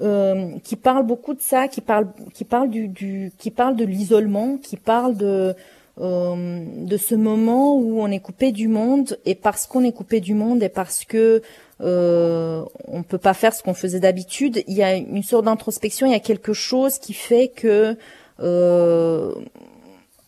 [0.00, 3.84] euh, qui parle beaucoup de ça qui parle qui parle du, du qui parle de
[3.84, 5.54] l'isolement qui parle de
[6.00, 9.18] euh, de ce moment où on est coupé du monde.
[9.24, 11.42] Et parce qu'on est coupé du monde et parce que
[11.80, 16.06] euh, on peut pas faire ce qu'on faisait d'habitude, il y a une sorte d'introspection,
[16.06, 17.96] il y a quelque chose qui fait que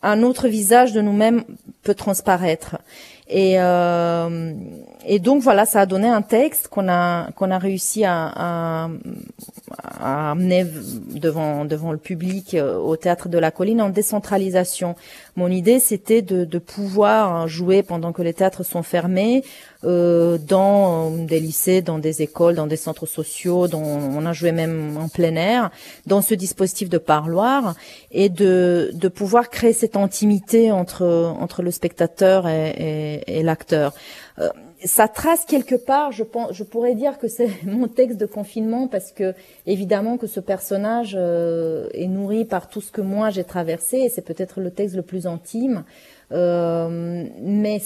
[0.03, 1.43] un autre visage de nous-mêmes
[1.83, 2.77] peut transparaître.
[3.33, 4.53] Et, euh,
[5.07, 8.89] et donc voilà, ça a donné un texte qu'on a qu'on a réussi à, à,
[10.01, 10.65] à, amener
[11.15, 14.95] devant devant le public euh, au théâtre de la Colline en décentralisation.
[15.37, 19.45] Mon idée, c'était de, de pouvoir jouer pendant que les théâtres sont fermés
[19.83, 24.51] euh, dans des lycées, dans des écoles, dans des centres sociaux, dont on a joué
[24.51, 25.71] même en plein air,
[26.05, 27.75] dans ce dispositif de parloir
[28.11, 33.93] et de, de pouvoir créer cette intimité entre entre le spectateur et, et, et l'acteur.
[34.39, 34.49] Euh,
[34.83, 38.87] ça trace quelque part, je, pense, je pourrais dire que c'est mon texte de confinement
[38.87, 39.33] parce que
[39.65, 44.09] évidemment que ce personnage euh, est nourri par tout ce que moi j'ai traversé et
[44.09, 45.83] c'est peut-être le texte le plus intime.
[46.31, 47.81] Euh, mais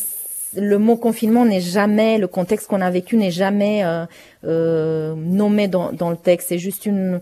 [0.55, 4.05] le mot confinement n'est jamais, le contexte qu'on a vécu n'est jamais euh,
[4.43, 6.49] euh nommé dans, dans, le texte.
[6.49, 7.21] C'est juste une,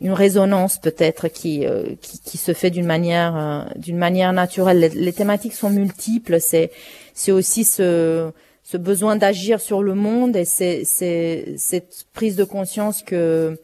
[0.00, 4.80] une résonance peut-être qui, euh, qui, qui se fait d'une manière d'une manière naturelle.
[4.80, 6.40] Les, les, thématiques sont multiples.
[6.40, 6.70] C'est
[7.14, 8.30] c'est aussi ce
[8.62, 13.58] ce besoin d'agir sur le monde et c'est cette prise de conscience que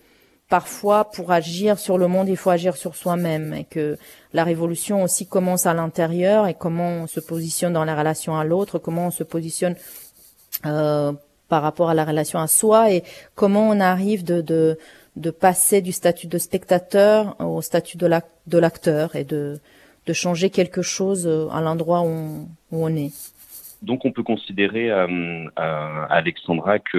[0.48, 3.98] parfois pour agir sur le monde il faut agir sur soi-même et que
[4.32, 8.44] la révolution aussi commence à l'intérieur et comment on se positionne dans la relation à
[8.44, 9.74] l'autre, comment on se positionne
[10.64, 11.12] euh,
[11.48, 13.02] par rapport à la relation à soi et
[13.34, 14.78] comment on arrive de,
[15.40, 19.58] passer du statut de spectateur au statut de l'acteur et de,
[20.06, 23.12] de changer quelque chose à l'endroit où on est.
[23.86, 26.98] Donc on peut considérer, euh, euh, Alexandra, que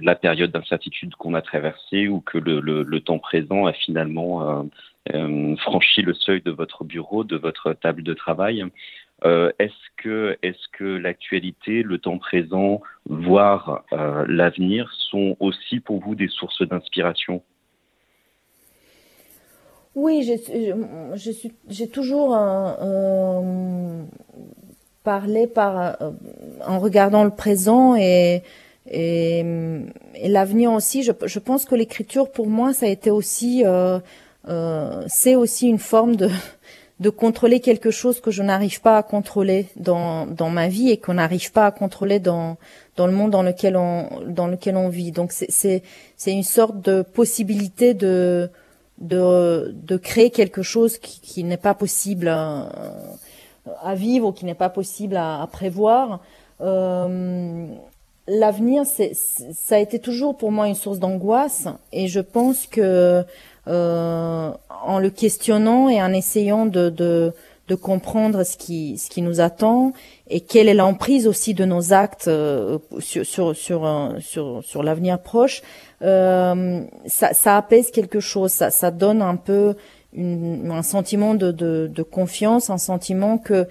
[0.00, 4.64] la période d'incertitude qu'on a traversée ou que le, temps présent a finalement
[5.12, 8.64] euh, franchi le seuil de votre bureau, de votre table de travail.
[9.24, 13.82] Est-ce que, est-ce que l'actualité, le temps présent, voire
[14.28, 17.42] l'avenir sont aussi pour vous des sources d'inspiration?
[19.96, 20.22] Oui,
[21.66, 22.36] j'ai toujours
[25.08, 26.10] parler par euh,
[26.66, 28.42] en regardant le présent et
[28.90, 29.42] et
[30.36, 31.02] l'avenir aussi.
[31.02, 33.98] Je, pense que l'écriture pour moi ça a été aussi euh,
[34.48, 39.68] euh, c'est aussi une forme de contrôler quelque chose que je n'arrive pas à contrôler
[39.76, 42.58] dans ma vie et qu'on n'arrive pas à contrôler dans
[42.98, 43.76] le monde dans lequel
[44.76, 45.12] on vit.
[45.12, 45.82] Donc c'est
[46.26, 48.50] une sorte de possibilité de
[50.02, 52.28] créer quelque chose qui, n'est pas possible.
[52.28, 52.64] Euh,
[53.82, 56.20] à vivre ou qui n'est pas possible à, prévoir.
[56.60, 57.66] Euh,
[58.30, 63.24] L'avenir, ça a été toujours pour moi une source d'angoisse et je pense que
[63.66, 64.52] euh,
[64.84, 67.32] en le questionnant et en essayant de,
[67.80, 69.94] comprendre ce qui, nous attend
[70.28, 75.62] et quelle est l'emprise aussi de nos actes euh, sur, l'avenir proche,
[76.02, 79.74] ça, apaise quelque chose, ça donne un peu
[80.16, 83.66] un sentiment de, de, confiance, un sentiment que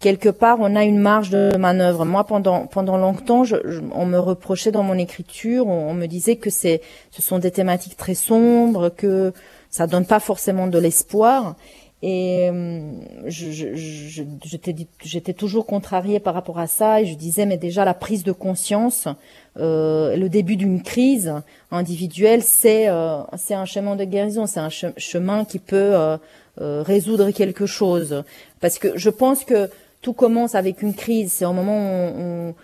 [0.00, 2.04] quelque part on a une marge de manœuvre.
[2.04, 3.44] Moi, pendant pendant longtemps,
[3.92, 7.96] on me reprochait dans mon écriture, on, me disait que c'est ce sont des thématiques
[7.96, 9.32] très sombres, que
[9.70, 11.54] ça donne pas forcément de l'espoir.
[12.02, 12.90] Et euh,
[13.26, 18.32] j'étais toujours contrariée par rapport à ça et je disais mais déjà la prise de
[18.32, 19.08] conscience,
[19.56, 21.32] euh, le début d'une crise
[21.70, 26.18] individuelle, c'est euh, c'est un chemin de guérison, c'est un chemin qui peut euh,
[26.60, 28.24] euh, résoudre quelque chose.
[28.60, 29.70] Parce que je pense que
[30.02, 31.32] tout commence avec une crise.
[31.32, 32.54] C'est au moment où on,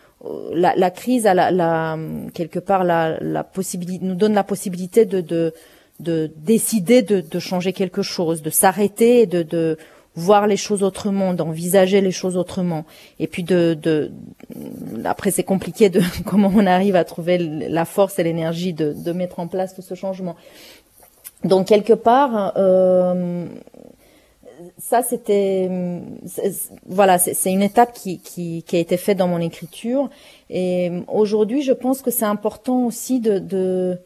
[0.52, 1.96] la, la, crise a la, la,
[2.34, 5.54] quelque part la, la possibilité nous donne la possibilité de, de
[6.02, 9.78] de décider de, changer quelque chose, de s'arrêter, de, de
[10.14, 12.84] voir les choses autrement, d'envisager les choses autrement.
[13.18, 14.10] Et puis de,
[15.04, 19.40] après c'est compliqué de comment on arrive à trouver la force et l'énergie de, mettre
[19.40, 20.36] en place tout ce changement.
[21.44, 23.46] Donc quelque part, euh,
[24.78, 25.68] ça c'était
[26.86, 30.08] voilà c'est une étape qui, a été faite dans mon écriture
[30.50, 33.98] et aujourd'hui je pense que c'est important aussi de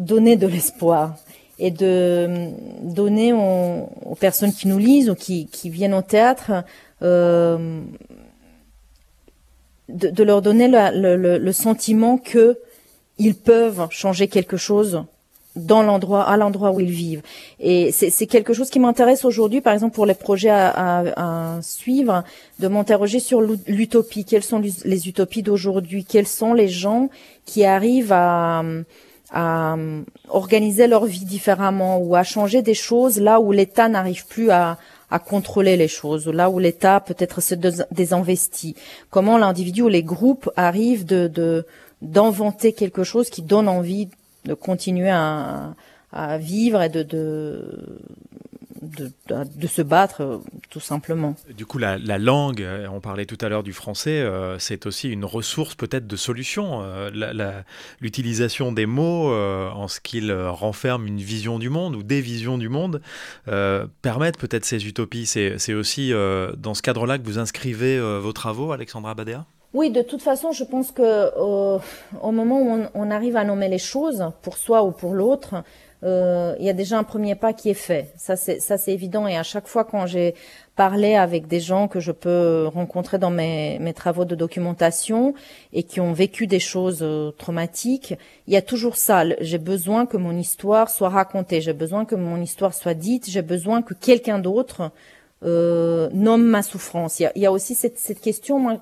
[0.00, 1.16] donner de l'espoir
[1.58, 2.48] et de
[2.82, 6.64] donner aux, personnes qui nous lisent ou qui, viennent au théâtre
[7.02, 7.82] euh,
[9.88, 12.58] de, leur donner le, sentiment que
[13.18, 15.04] ils peuvent changer quelque chose
[15.54, 17.22] dans l'endroit, à l'endroit où ils vivent.
[17.58, 22.24] Et c'est quelque chose qui m'intéresse aujourd'hui, par exemple pour les projets à, à suivre,
[22.60, 24.24] de m'interroger sur l'utopie.
[24.24, 26.06] Quelles sont les utopies d'aujourd'hui?
[26.06, 27.10] Quels sont les gens
[27.44, 28.62] qui arrivent à
[29.32, 34.26] à euh, organiser leur vie différemment ou à changer des choses là où l'État n'arrive
[34.26, 34.78] plus à,
[35.10, 37.54] à contrôler les choses, là où l'État peut-être se
[37.90, 38.76] désinvestit.
[39.10, 41.64] Comment l'individu ou les groupes arrivent de
[42.02, 44.08] d'inventer quelque chose qui donne envie
[44.46, 45.74] de continuer à,
[46.12, 47.98] à vivre et de, de
[48.82, 50.38] de, de, se battre, euh,
[50.70, 51.34] tout simplement.
[51.56, 54.86] Du coup, la, la, langue, euh, on parlait tout à l'heure du français, euh, c'est
[54.86, 56.82] aussi une ressource peut-être de solution.
[58.00, 62.68] L'utilisation des mots en ce qu'ils renferment une vision du monde ou des visions du
[62.68, 63.00] monde
[64.02, 65.26] permettent peut-être ces utopies.
[65.26, 66.12] C'est aussi
[66.56, 69.44] dans ce cadre-là que vous inscrivez vos travaux, Alexandra Badea?
[69.72, 73.68] Oui, de toute façon, je pense que au moment où on, on, arrive à nommer
[73.68, 75.62] les choses, pour soi ou pour l'autre,
[76.02, 78.12] euh, il y a déjà un premier pas qui est fait.
[78.16, 79.26] Ça c'est ça c'est évident.
[79.26, 80.34] Et à chaque fois quand j'ai
[80.76, 85.34] parlé avec des gens que je peux rencontrer dans mes, mes travaux de documentation
[85.72, 88.14] et qui ont vécu des choses euh, traumatiques,
[88.46, 89.24] il y a toujours ça.
[89.40, 91.60] J'ai besoin que mon histoire soit racontée.
[91.60, 93.28] J'ai besoin que mon histoire soit dite.
[93.28, 94.90] J'ai besoin que quelqu'un d'autre
[95.42, 97.18] euh, nomme ma souffrance.
[97.20, 98.76] Il y a, aussi cette, cette, question, moi,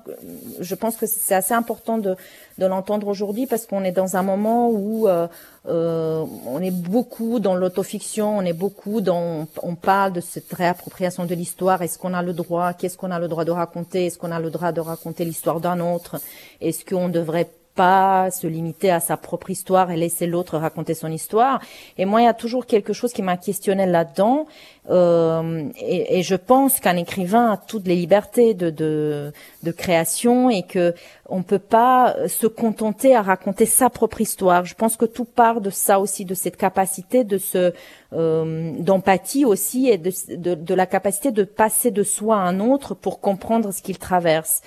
[0.59, 2.17] je pense que c'est assez important de,
[2.57, 5.27] de l'entendre aujourd'hui parce qu'on est dans un moment où euh,
[5.67, 11.25] euh, on est beaucoup dans l'autofiction, on est beaucoup dans, on parle de cette réappropriation
[11.25, 11.81] de l'histoire.
[11.81, 12.73] Est-ce qu'on a le droit?
[12.73, 14.07] Qu'est-ce qu'on a le droit de raconter?
[14.07, 16.17] Est-ce qu'on a le droit de raconter l'histoire d'un autre?
[16.59, 21.09] Est-ce qu'on devrait pas se limiter à sa propre histoire et laisser l'autre raconter son
[21.09, 21.61] histoire?
[21.97, 24.47] Et moi, il y a toujours quelque chose qui m'a questionné là-dedans.
[24.89, 30.95] Euh, et, je pense qu'un écrivain a toutes les libertés de, de, création et que
[31.27, 34.65] on peut pas se contenter à raconter sa propre histoire.
[34.65, 37.71] Je pense que tout part de ça aussi, de cette capacité de se
[38.13, 42.95] euh, d'empathie aussi et de, de, la capacité de passer de soi à un autre
[42.95, 44.61] pour comprendre ce qu'il traverse.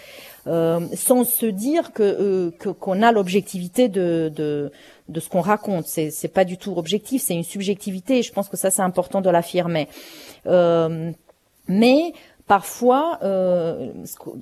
[0.49, 4.73] Euh, sans se dire que qu'on a l'objectivité de, de,
[5.09, 5.87] de ce qu'on raconte.
[5.87, 8.19] C'est c'est pas du tout objectif, c'est une subjectivité.
[8.19, 9.89] Et je pense que ça c'est important de l'affirmer.
[10.47, 11.11] Euh,
[11.69, 12.13] mais
[12.47, 13.93] parfois, euh,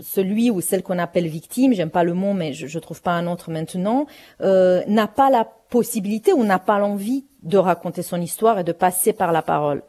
[0.00, 3.12] celui ou celle qu'on appelle victime, j'aime pas le mot, mais je, je trouve pas
[3.12, 4.06] un autre maintenant,
[4.40, 8.72] euh, n'a pas la possibilité ou n'a pas l'envie de raconter son histoire et de
[8.72, 9.82] passer par la parole.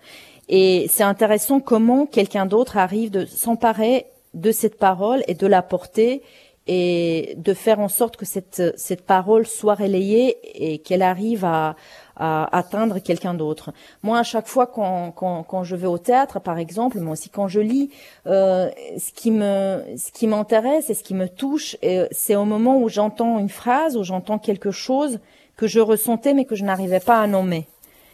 [0.50, 5.62] Et c'est intéressant comment quelqu'un d'autre arrive de s'emparer de cette parole et de la
[5.62, 6.22] porter
[6.68, 11.76] et de faire en sorte que cette, cette parole soit relayée et qu'elle arrive à,
[12.16, 13.72] à atteindre quelqu'un d'autre.
[14.04, 17.30] Moi, à chaque fois quand, quand, quand, je vais au théâtre, par exemple, mais aussi
[17.30, 17.90] quand je lis,
[18.28, 21.76] euh, ce qui me, ce qui m'intéresse et ce qui me touche,
[22.12, 25.20] c'est au moment où j'entends une phrase, où j'entends quelque chose
[25.58, 27.68] que je ressentais mais que je n'arrivais pas à nommer.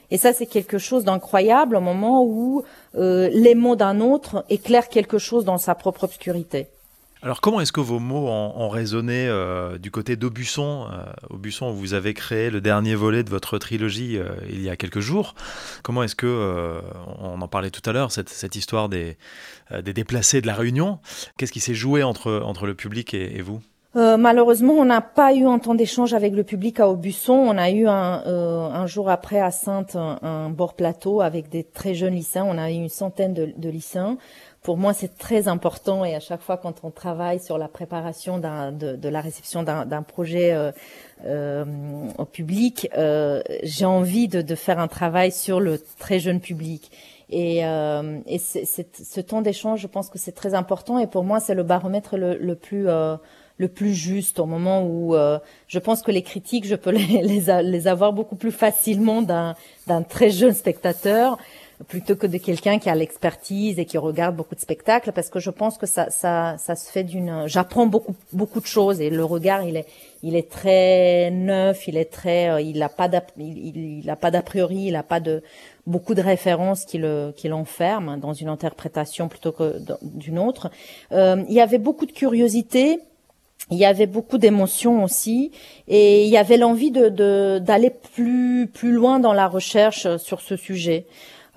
[0.09, 2.63] Et ça, c'est quelque chose d'incroyable au moment où
[2.95, 6.67] euh, les mots d'un autre éclairent quelque chose dans sa propre obscurité.
[7.23, 11.93] Alors comment est-ce que vos mots ont, résonné euh, du côté d'Aubusson euh, Aubusson, vous
[11.93, 15.33] avez créé le dernier volet de votre trilogie euh, il y a quelques jours.
[15.81, 16.79] Comment est-ce que, euh,
[17.19, 19.17] on en parlait tout à l'heure, cette, cette, histoire des,
[19.83, 20.99] des, déplacés de la Réunion,
[21.37, 23.61] qu'est-ce qui s'est joué entre, entre le public et, et vous?
[23.97, 27.33] Euh, malheureusement, on n'a pas eu un temps d'échange avec le public à Aubusson.
[27.33, 31.63] On a eu un, euh, un jour après à Sainte un, bord plateau avec des
[31.63, 32.45] très jeunes lycéens.
[32.47, 34.17] On a eu une centaine de lycéens.
[34.67, 38.37] Pour moi, c'est très important et à chaque fois quand on travaille sur la préparation
[38.37, 40.73] de, de, la réception d'un projet euh,
[41.23, 41.63] euh,
[42.17, 46.91] au public, euh, j'ai envie de, de, faire un travail sur le très jeune public.
[47.29, 50.99] Et, euh, et ce temps d'échange, je pense que c'est très important.
[50.99, 52.89] Et pour moi, c'est le baromètre le, le plus
[53.57, 57.21] le plus juste au moment où euh, je pense que les critiques, je peux les,
[57.23, 59.55] les, avoir beaucoup plus facilement d'un
[60.03, 61.37] très jeune spectateur
[61.85, 65.39] plutôt que de quelqu'un qui a l'expertise et qui regarde beaucoup de spectacles parce que
[65.39, 69.11] je pense que ça ça ça se fait d'une j'apprends beaucoup beaucoup de choses et
[69.11, 69.85] le regard il est
[70.23, 74.31] il est très neuf il est très euh, il a pas il, il, a pas
[74.31, 75.43] d'a priori il a pas de
[75.85, 80.71] beaucoup de références qui le qui l'enferment dans une interprétation plutôt que d'une autre.
[81.11, 82.99] Euh, il y avait beaucoup de curiosité
[83.69, 85.51] il y avait beaucoup d'émotions aussi
[85.87, 90.55] et il y avait l'envie de d'aller plus plus loin dans la recherche sur ce
[90.55, 91.05] sujet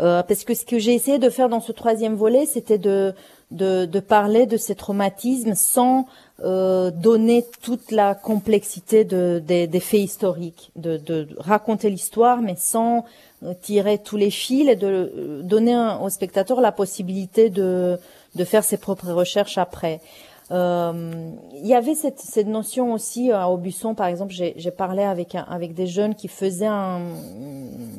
[0.01, 3.15] euh, parce que ce que j'ai essayé de faire dans ce troisième volet c'était de,
[3.51, 6.07] de, parler de ces traumatismes sans
[6.43, 13.05] euh, donner toute la complexité de, des, faits historiques de, raconter l'histoire mais sans
[13.43, 17.99] euh, tirer tous les fils et de donner au spectateur la possibilité de
[18.37, 20.01] de faire ses propres recherches après.
[20.51, 25.05] Euh, il y avait cette, cette notion aussi euh, à Aubusson, par exemple, j'ai parlé
[25.05, 27.03] avec avec des jeunes qui faisaient un,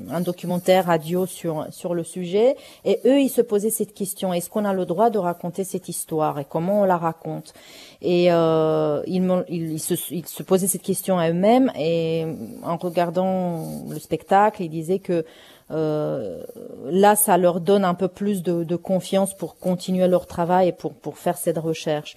[0.10, 4.50] un, documentaire radio sur sur le sujet, et eux ils se posaient cette question est-ce
[4.50, 7.54] qu'on a le droit de raconter cette histoire et comment on la raconte?
[8.02, 12.26] Et euh, ils, ils, se, ils se posaient cette question à eux-mêmes, et
[12.64, 15.24] en regardant le spectacle, ils disaient que
[15.72, 16.44] euh,
[16.86, 20.72] là, ça leur donne un peu plus de, de, confiance pour continuer leur travail et
[20.72, 22.16] pour, pour faire cette recherche.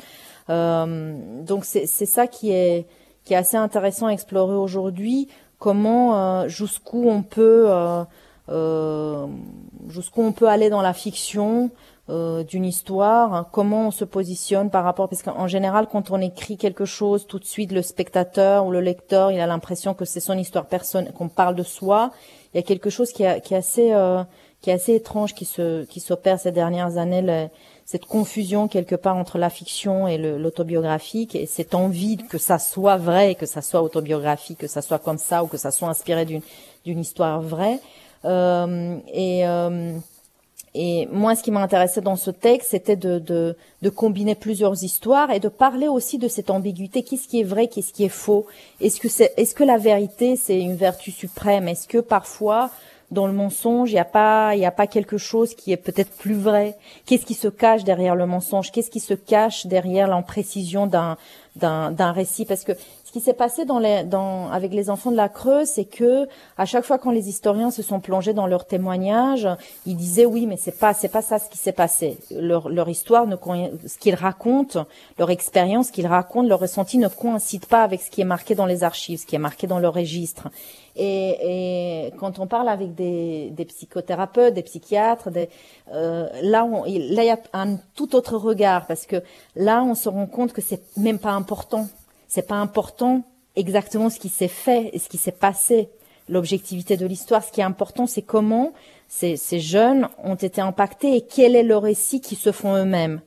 [0.51, 2.87] Euh, donc c'est ça qui est,
[3.25, 7.71] qui est assez intéressant à explorer aujourd'hui, comment, euh, jusqu'où on peut,
[8.49, 9.27] euh,
[9.89, 11.71] jusqu'où on peut aller dans la fiction,
[12.09, 16.59] d'une histoire, hein, comment on se positionne par rapport, parce qu'en général, quand on écrit
[16.59, 20.21] quelque chose, tout de suite, le spectateur ou le lecteur, il a l'impression que c'est
[20.21, 22.11] son histoire personnelle, qu'on parle de soi,
[22.53, 24.23] il y a quelque chose qui, est assez euh,
[24.61, 27.51] qui est assez étrange qui se qui s'opère ces dernières années
[27.85, 32.97] cette confusion quelque part entre la fiction et l'autobiographique et cette envie que ça soit
[32.97, 36.25] vrai que ça soit autobiographique que ça soit comme ça ou que ça soit inspiré
[36.25, 36.43] d'une
[36.85, 37.81] d'une histoire vraie.
[38.25, 39.99] Euh, et euh,
[40.75, 45.31] et moi, ce qui m'intéressait dans ce texte, c'était de, de, de, combiner plusieurs histoires
[45.31, 47.05] et de parler aussi de cette ambiguïté.
[47.05, 48.47] Qu'est-ce qui est vrai, qu'est-ce qui est faux?
[48.81, 51.69] Est-ce que, c'est, est-ce que la vérité, c'est une vertu suprême?
[51.69, 52.71] Est-ce que parfois,
[53.13, 55.77] dans le mensonge, il n'y a pas, il y a pas quelque chose qui est
[55.77, 56.77] peut-être plus vrai?
[57.07, 58.73] Qu'est-ce qui se cache derrière le mensonge?
[58.73, 61.17] Qu'est-ce qui se cache derrière l'imprécision d'un,
[61.55, 62.47] d'un, d'un récit?
[62.47, 62.73] Parce que
[63.15, 66.27] qui s'est passé dans les, dans, avec les enfants de la Creuse, c'est que
[66.59, 69.49] à chaque fois quand les historiens se sont plongés dans leurs témoignages,
[69.87, 72.19] ils disaient oui, mais c'est pas, c'est pas ça ce qui s'est passé.
[72.33, 73.37] Leur, leur histoire, ne,
[73.87, 74.85] ce qu'ils racontent,
[75.17, 78.67] leur expérience qu'ils racontent, leur ressenti ne coïncide pas avec ce qui est marqué dans
[78.67, 80.49] les archives, ce qui est marqué dans leur registre.
[80.97, 85.49] Et, et quand on parle avec des, des psychothérapeutes, des psychiatres, des,
[85.93, 89.23] euh, là, on, là, il y a un tout autre regard parce que
[89.55, 91.87] là, on se rend compte que c'est même pas important
[92.35, 93.23] c'est pas important
[93.55, 95.89] exactement ce qui s'est fait et ce qui s'est passé,
[96.29, 97.45] l'objectivité de l'histoire.
[97.45, 98.73] Ce qui est important, c'est comment
[99.07, 103.21] ces, jeunes ont été impactés et quel est le récit qu'ils se font eux-mêmes.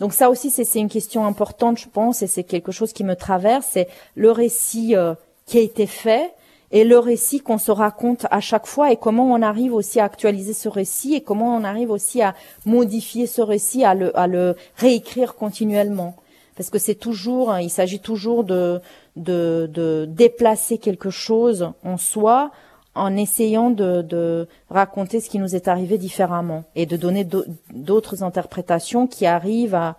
[0.00, 3.16] Donc ça aussi, c'est une question importante, je pense, et c'est quelque chose qui me
[3.16, 3.68] traverse.
[3.70, 5.14] C'est le récit euh,
[5.46, 6.34] qui a été fait
[6.72, 10.04] et le récit qu'on se raconte à chaque fois et comment on arrive aussi à
[10.04, 12.34] actualiser ce récit et comment on arrive aussi à
[12.66, 16.16] modifier ce récit, à le réécrire continuellement
[16.62, 18.80] parce que c'est toujours, hein, il s'agit toujours de,
[19.16, 22.52] déplacer quelque chose en soi
[22.94, 27.26] en essayant de, raconter ce qui nous est arrivé différemment et de donner
[27.72, 29.96] d'autres interprétations qui arrivent à,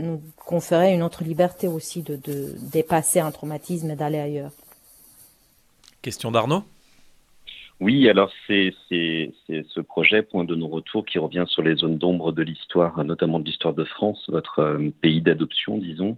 [0.00, 2.18] nous conférer une autre liberté aussi de
[2.72, 4.52] dépasser un traumatisme et d'aller ailleurs.
[6.00, 6.62] Question d'Arnaud?
[7.82, 12.42] Oui, alors c'est ce projet Point de non-retour qui revient sur les zones d'ombre de
[12.42, 16.16] l'histoire, notamment de l'histoire de France, votre euh, pays d'adoption, disons,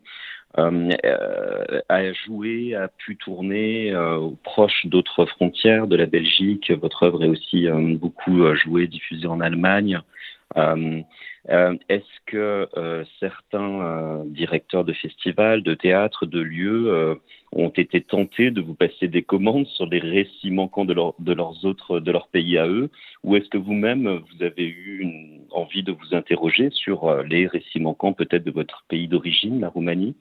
[0.59, 3.95] euh, euh, a joué, a pu tourner
[4.43, 6.71] proche d'autres frontières de la Belgique.
[6.71, 7.67] Votre œuvre est aussi
[7.97, 10.01] beaucoup jouée, diffusée en Allemagne.
[10.57, 12.69] Est-ce que
[13.21, 17.19] certains directeurs de festivals, de théâtres, de lieux
[17.55, 21.65] ont été tentés de vous passer des commandes sur les récits manquants de, leur, leurs
[21.65, 22.91] autres, de leur pays à eux,
[23.23, 27.47] ou est-ce que vous-même vous avez eu une envie de vous interroger sur euh, les
[27.47, 30.17] récits manquants peut-être de votre pays d'origine, la Roumanie?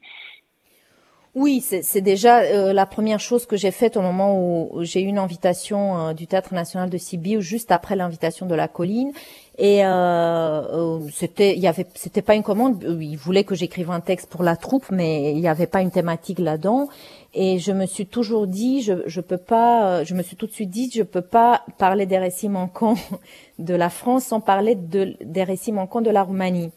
[1.35, 5.05] Oui, c'est déjà euh, la première chose que j'ai faite au moment où, j'ai eu
[5.05, 9.11] une invitation euh, du Théâtre national de Sibiu, juste après l'invitation de la colline.
[9.57, 12.83] Et euh, c'était, il y avait, c'était pas une commande.
[13.01, 15.89] Il voulait que j'écrive un texte pour la troupe, mais il n'y avait pas une
[15.89, 16.87] thématique là-dedans.
[17.33, 20.51] Et je me suis toujours dit, je, je peux pas, je me suis tout de
[20.51, 22.95] suite dit, je peux pas parler des récits manquants
[23.57, 26.69] de la France sans parler de, des récits manquants de la Roumanie.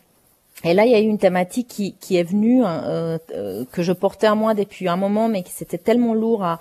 [0.64, 3.64] Et là, il y a eu une thématique qui, qui est venue, hein, euh, euh,
[3.70, 6.58] que je portais à moi depuis un moment, mais qui c'était tellement lourd à,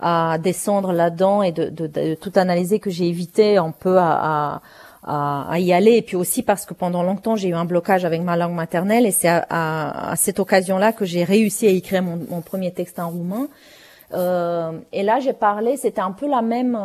[0.00, 4.62] à descendre là-dedans et de, de, de, tout analyser que j'ai évité un peu à,
[5.02, 5.92] à, à, y aller.
[5.92, 9.06] Et puis aussi parce que pendant longtemps, j'ai eu un blocage avec ma langue maternelle
[9.06, 12.98] et c'est à, à, cette occasion-là que j'ai réussi à écrire mon, mon, premier texte
[12.98, 13.48] en roumain.
[14.14, 16.78] Euh, et là, j'ai parlé, c'était un peu la même...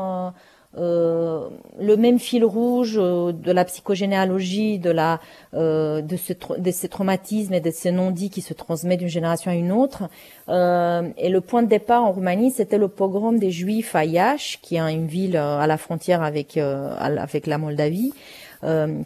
[0.77, 1.49] Euh, euh,
[1.79, 5.19] le même fil rouge euh, de la psychogénéalogie, de la
[5.53, 9.51] euh, de, ce, de ces traumatismes et de ces non-dits qui se transmettent d'une génération
[9.51, 10.03] à une autre.
[10.47, 14.75] et le point de départ en Roumanie, c'était le pogrom des Juifs à Iași, qui
[14.75, 18.13] est une ville à la frontière avec avec la Moldavie.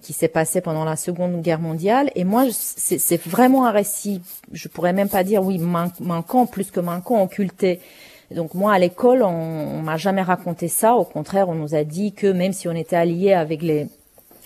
[0.02, 2.10] qui s'est passé pendant la Seconde Guerre mondiale.
[2.16, 6.80] Et moi, c'est vraiment un récit, je pourrais même pas dire, oui, manquant, plus que
[6.80, 7.80] manquant, occulté.
[8.32, 10.96] Donc moi, à l'école, on, on m'a jamais raconté ça.
[10.96, 13.88] Au contraire, on nous a dit que même si on était alliés avec les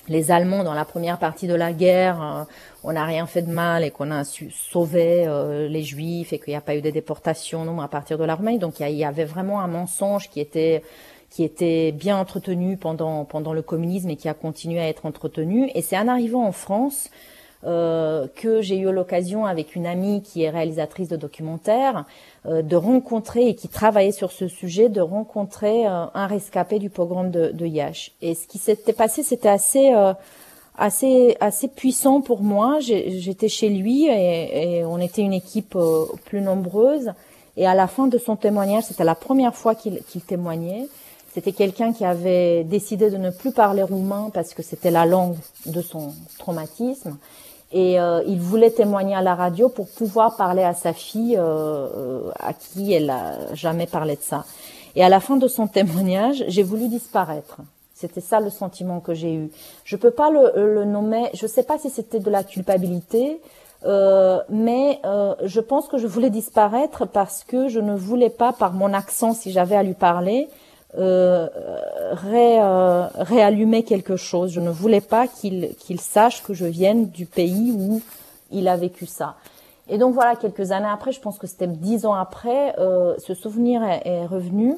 [0.10, 2.44] les Allemands dans la première partie de la guerre, euh,
[2.84, 6.40] on n'a rien fait de mal et qu'on a su sauver euh, les Juifs et
[6.40, 8.58] qu'il n'y a pas eu de déportation non à partir de l'armée.
[8.58, 10.84] Donc il y, avait vraiment un mensonge qui était
[11.30, 15.70] qui était bien entretenu pendant pendant le communisme et qui a continué à être entretenu.
[15.76, 17.10] Et c'est en arrivant en France
[17.68, 22.06] euh, que j'ai eu l'occasion avec une amie qui est réalisatrice de documentaires
[22.46, 26.90] euh, de rencontrer et qui travaillait sur ce sujet, de rencontrer euh, un rescapé du
[26.90, 28.14] pogrom de, de Yash.
[28.22, 29.92] Et ce qui s'était passé, c'était assez
[30.78, 32.78] assez assez puissant pour moi.
[32.80, 35.78] J'étais chez lui et, on était une équipe
[36.24, 37.12] plus nombreuse.
[37.58, 40.88] Et à la fin de son témoignage, c'était la première fois qu'il témoignait.
[41.34, 45.36] C'était quelqu'un qui avait décidé de ne plus parler roumain parce que c'était la langue
[45.66, 47.18] de son traumatisme
[47.72, 51.42] et euh, il voulait témoigner à la radio pour pouvoir parler à sa fille euh,
[51.44, 54.46] euh, à qui elle a jamais parlé de ça.
[54.96, 57.58] Et à la fin de son témoignage, j'ai voulu disparaître.
[57.94, 59.52] C'était ça le sentiment que j'ai eu.
[59.84, 61.30] Je peux pas le, le nommer.
[61.34, 63.42] Je sais pas si c'était de la culpabilité,
[63.86, 68.54] euh, mais euh, je pense que je voulais disparaître parce que je ne voulais pas,
[68.54, 70.48] par mon accent, si j'avais à lui parler,
[70.96, 71.48] euh,
[72.24, 74.52] euh, réallumer quelque chose.
[74.52, 78.02] Je ne voulais pas qu'il sache que je vienne du pays où
[78.52, 79.36] il a vécu ça.
[79.90, 83.34] Et donc voilà, quelques années après, je pense que c'était dix ans après, euh, ce
[83.34, 84.78] souvenir est, revenu.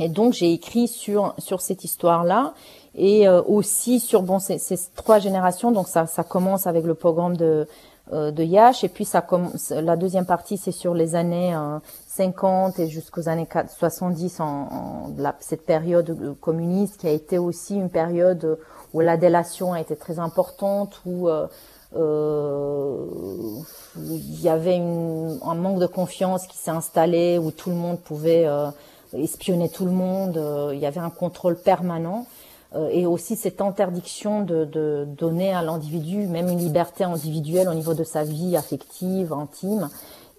[0.00, 2.54] Et donc j'ai écrit sur cette histoire-là
[2.96, 4.58] et aussi sur bon ces,
[4.96, 5.70] trois générations.
[5.70, 7.68] Donc ça commence avec le programme de
[8.12, 11.54] de Yash et puis ça commence la deuxième partie c'est sur les années
[12.10, 13.46] 50 et jusqu'aux années
[13.78, 18.58] 70 en, cette période communiste qui a été aussi une période
[18.92, 21.46] où la délation a été très importante où euh,
[21.94, 23.06] euh,
[23.96, 28.44] il y avait un manque de confiance qui s'est installé où tout le monde pouvait
[28.44, 28.70] euh,
[29.12, 30.40] espionner tout le monde
[30.72, 32.26] il y avait un contrôle permanent
[32.92, 38.04] et aussi cette interdiction de donner à l'individu même une liberté individuelle au niveau de
[38.04, 39.88] sa vie affective intime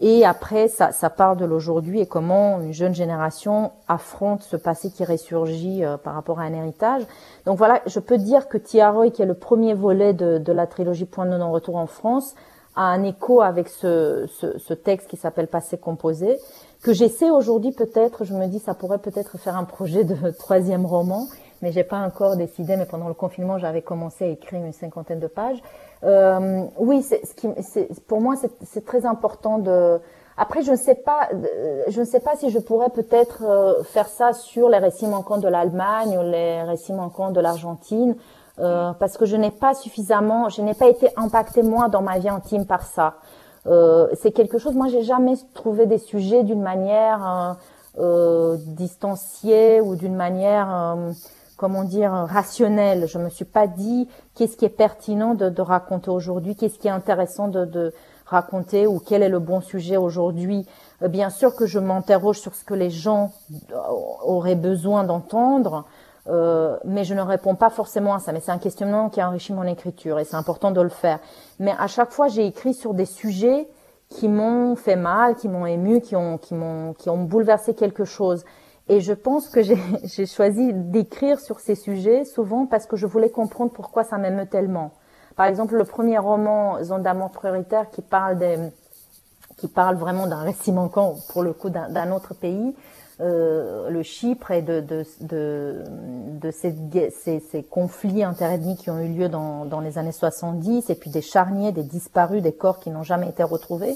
[0.03, 4.89] et après, ça, ça part de l'aujourd'hui et comment une jeune génération affronte ce passé
[4.89, 7.03] qui ressurgit euh, par rapport à un héritage.
[7.45, 10.65] Donc voilà, je peux dire que Tiaroy, qui est le premier volet de, de la
[10.65, 12.33] trilogie Point de non-retour en France,
[12.75, 16.39] a un écho avec ce, ce, ce texte qui s'appelle Passé composé,
[16.81, 20.87] que j'essaie aujourd'hui peut-être, je me dis ça pourrait peut-être faire un projet de troisième
[20.87, 21.27] roman,
[21.61, 22.75] mais j'ai pas encore décidé.
[22.75, 25.61] Mais pendant le confinement, j'avais commencé à écrire une cinquantaine de pages.
[26.03, 29.99] Euh, oui, c'est, ce qui, c'est, pour moi, c'est, c'est très important de.
[30.37, 31.29] Après, je ne sais pas,
[31.87, 35.37] je ne sais pas si je pourrais peut-être euh, faire ça sur les récits manquants
[35.37, 38.15] de l'Allemagne ou les récits manquants de l'Argentine,
[38.59, 42.17] euh, parce que je n'ai pas suffisamment, je n'ai pas été impactée moi dans ma
[42.17, 43.15] vie intime par ça.
[43.67, 44.73] Euh, c'est quelque chose.
[44.73, 47.53] Moi, j'ai jamais trouvé des sujets d'une manière euh,
[47.99, 50.95] euh distanciée ou d'une manière
[51.61, 53.07] comment dire, rationnel.
[53.07, 56.91] Je me suis pas dit qu'est-ce qui est pertinent de, raconter aujourd'hui, qu'est-ce qui est
[56.91, 57.93] intéressant de,
[58.25, 60.65] raconter ou quel est le bon sujet aujourd'hui.
[61.03, 63.31] Euh, bien sûr que je m'interroge sur ce que les gens
[64.23, 65.85] auraient besoin d'entendre,
[66.27, 68.31] euh, mais je ne réponds pas forcément à ça.
[68.31, 71.19] Mais c'est un questionnement qui a enrichi mon écriture et c'est important de le faire.
[71.59, 73.67] Mais à chaque fois, j'ai écrit sur des sujets
[74.09, 78.05] qui m'ont fait mal, qui m'ont ému, qui ont, qui m'ont, qui ont bouleversé quelque
[78.05, 78.45] chose.
[78.91, 79.61] Et je pense que
[80.03, 84.47] j'ai choisi d'écrire sur ces sujets souvent parce que je voulais comprendre pourquoi ça m'émeut
[84.47, 84.91] tellement.
[85.37, 88.37] Par exemple, le premier roman Zone prioritaire qui parle
[89.55, 92.75] qui parle vraiment d'un récit manquant pour le coup d'un autre pays.
[93.21, 94.83] Euh, le Chypre et de,
[95.21, 96.75] de ces,
[97.11, 101.11] ces, ces, conflits interethniques qui ont eu lieu dans, dans, les années 70, et puis
[101.11, 103.93] des charniers, des disparus, des corps qui n'ont jamais été retrouvés.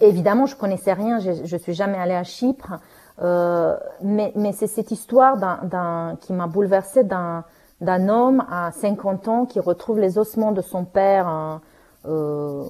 [0.00, 2.78] Évidemment, je connaissais rien, je, je suis jamais allée à Chypre,
[3.22, 7.44] euh, mais, mais c'est cette histoire d'un, qui m'a bouleversée d'un,
[7.80, 11.60] d'un homme à 50 ans qui retrouve les ossements de son père
[12.06, 12.64] euh,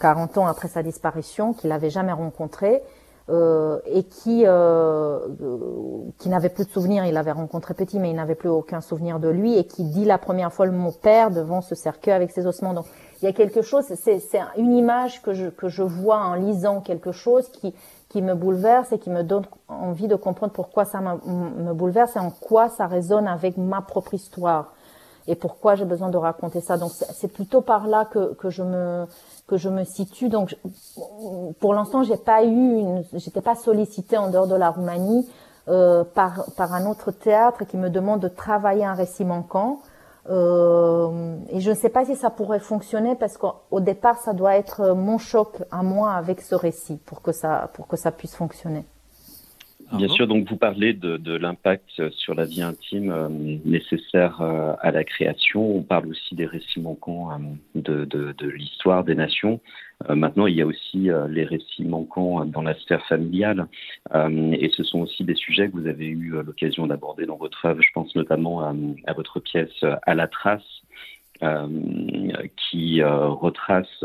[0.00, 2.82] 40 ans après sa disparition, qu'il n'avait jamais rencontré
[3.30, 5.18] euh, et qui euh,
[6.18, 7.04] qui n'avait plus de souvenirs.
[7.04, 10.04] Il l'avait rencontré petit, mais il n'avait plus aucun souvenir de lui et qui dit
[10.04, 12.74] la première fois le mot père devant ce cercueil avec ses ossements.
[12.74, 12.86] Donc
[13.20, 13.84] il y a quelque chose.
[13.96, 17.74] C'est c'est une image que je que je vois en lisant quelque chose qui
[18.08, 22.18] qui me bouleverse et qui me donne envie de comprendre pourquoi ça me bouleverse et
[22.18, 24.72] en quoi ça résonne avec ma propre histoire
[25.28, 26.78] et pourquoi j'ai besoin de raconter ça.
[26.78, 29.06] Donc c'est plutôt par là que, que je me
[29.46, 30.28] que je me situe.
[30.28, 30.56] Donc
[31.60, 32.82] pour l'instant, j'ai pas eu,
[33.12, 35.28] j'étais pas sollicitée en dehors de la Roumanie
[35.68, 39.80] euh, par par un autre théâtre qui me demande de travailler un récit manquant.
[40.28, 44.56] Euh, et je ne sais pas si ça pourrait fonctionner parce qu'au départ, ça doit
[44.56, 48.34] être mon choc à moi avec ce récit pour que ça pour que ça puisse
[48.34, 48.84] fonctionner.
[49.92, 53.28] Bien sûr, donc vous parlez de, de l'impact sur la vie intime euh,
[53.64, 55.76] nécessaire euh, à la création.
[55.76, 57.36] On parle aussi des récits manquants euh,
[57.74, 59.60] de, de, de l'histoire des nations.
[60.10, 63.66] maintenant, il y a aussi les récits manquants dans la sphère familiale.
[64.14, 67.82] et ce sont aussi des sujets que vous avez eu l'occasion d'aborder dans votre œuvre.
[67.82, 68.72] Je pense notamment à,
[69.06, 70.82] à votre pièce À la trace,
[72.56, 74.04] qui retrace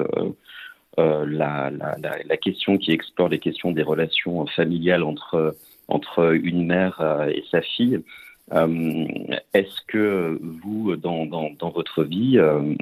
[0.98, 5.56] la, la, la, question, qui explore les questions des relations familiales entre
[5.94, 8.02] entre une mère euh, et sa fille.
[8.52, 9.06] Euh,
[9.54, 12.76] est-ce que vous, dans, votre vie, euh,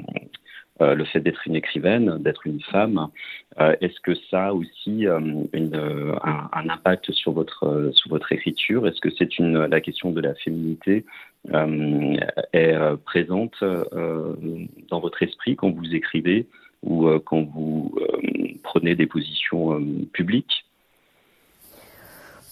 [0.80, 3.08] le fait d'être une écrivaine, d'être une femme,
[3.80, 5.76] est-ce que ça a aussi une,
[6.24, 8.88] un, impact sur votre écriture?
[8.88, 11.04] Est-ce que c'est la question de la féminité
[12.52, 16.46] est présente dans votre esprit quand vous écrivez
[16.82, 17.94] ou quand vous
[18.64, 19.80] prenez des positions
[20.12, 20.64] publiques?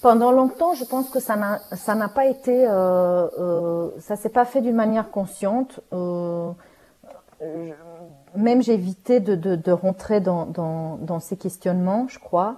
[0.02, 4.60] Pendant longtemps, je pense que ça n'a pas été euh, euh, ça s'est pas fait
[4.60, 5.80] d'une manière consciente.
[5.92, 6.52] Euh,
[8.36, 12.56] même j'ai évité de, rentrer dans, ces questionnements, je crois.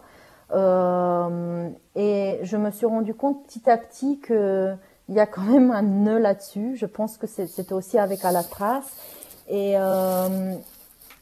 [0.53, 4.75] Euh, et je me suis rendu compte petit à petit que
[5.09, 6.77] il y a quand même un nœud là-dessus.
[6.77, 8.93] Je pense que c'était aussi avec à la trace.
[9.49, 10.55] Et euh,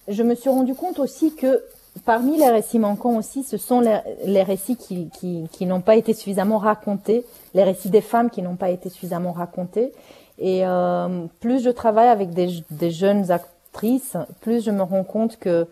[0.09, 1.63] je me suis rendu compte aussi que
[2.05, 7.25] Parmi les récits manquants aussi, ce sont les, récits qui, n'ont pas été suffisamment racontés,
[7.55, 9.93] les récits des femmes qui n'ont pas été suffisamment racontés.
[10.39, 15.67] Et euh, plus je travaille avec des, jeunes actrices, plus je me rends compte que,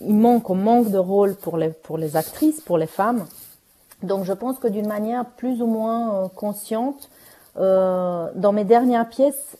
[0.00, 3.26] il manque, on manque de rôle pour les, pour les actrices, pour les femmes.
[4.02, 7.08] Donc je pense que d'une manière plus ou moins euh, consciente,
[7.58, 9.56] euh, dans mes dernières pièces,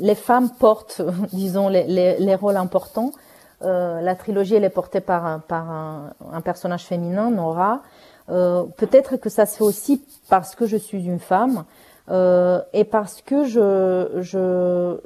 [0.00, 3.12] les femmes portent, disons, les rôles importants.
[3.62, 7.82] Euh, la trilogie, elle est portée par un, par un, un personnage féminin, Nora.
[8.30, 11.64] Euh, Peut-être que ça se fait aussi parce que je suis une femme
[12.10, 14.98] euh, et parce que je, je,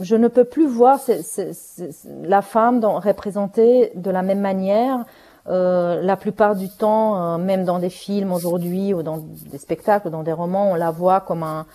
[0.00, 0.98] je ne peux plus voir
[2.22, 5.04] la femme dans, représentée de la même manière.
[5.48, 10.06] Euh, la plupart du temps, euh, même dans des films aujourd'hui ou dans des spectacles
[10.08, 11.66] ou dans des romans, on la voit comme un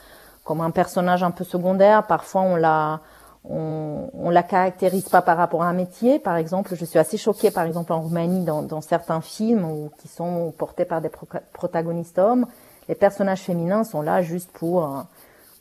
[0.46, 2.08] comme un personnage un peu secondaire.
[2.08, 3.02] Parfois, on la
[3.44, 6.20] on, on la caractérise pas par rapport à un métier.
[6.20, 9.92] Par exemple, je suis assez choquée, par exemple, en Roumanie, dans, dans certains films où,
[10.00, 11.12] qui sont portés par des
[11.54, 12.46] protagonistes hommes,
[12.90, 15.06] les personnages féminins sont là juste pour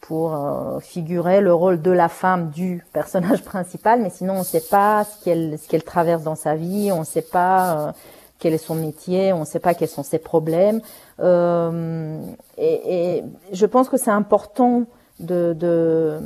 [0.07, 4.45] pour euh, figurer le rôle de la femme du personnage principal, mais sinon on ne
[4.45, 7.93] sait pas ce qu'elle ce qu'elle traverse dans sa vie, on ne sait pas euh,
[8.39, 10.81] quel est son métier, on ne sait pas quels sont ses problèmes.
[11.21, 12.21] Euh,
[12.59, 14.85] et, et, je pense que c'est important
[15.19, 16.21] de, de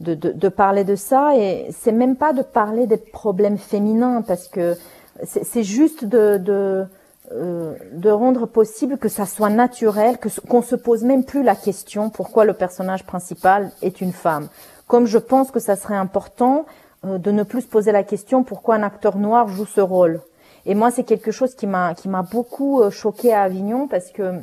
[0.00, 4.22] de, de, de, parler de ça et c'est même pas de parler des problèmes féminins
[4.22, 4.76] parce que
[5.24, 6.84] c'est juste de, de,
[7.32, 11.54] euh, de rendre possible que ça soit naturel, que qu'on se pose même plus la
[11.54, 14.48] question pourquoi le personnage principal est une femme.
[14.86, 16.66] Comme je pense que ça serait important
[17.04, 20.20] euh, de ne plus se poser la question pourquoi un acteur noir joue ce rôle.
[20.66, 24.10] Et moi, c'est quelque chose qui m'a qui m'a beaucoup euh, choqué à Avignon parce
[24.10, 24.40] que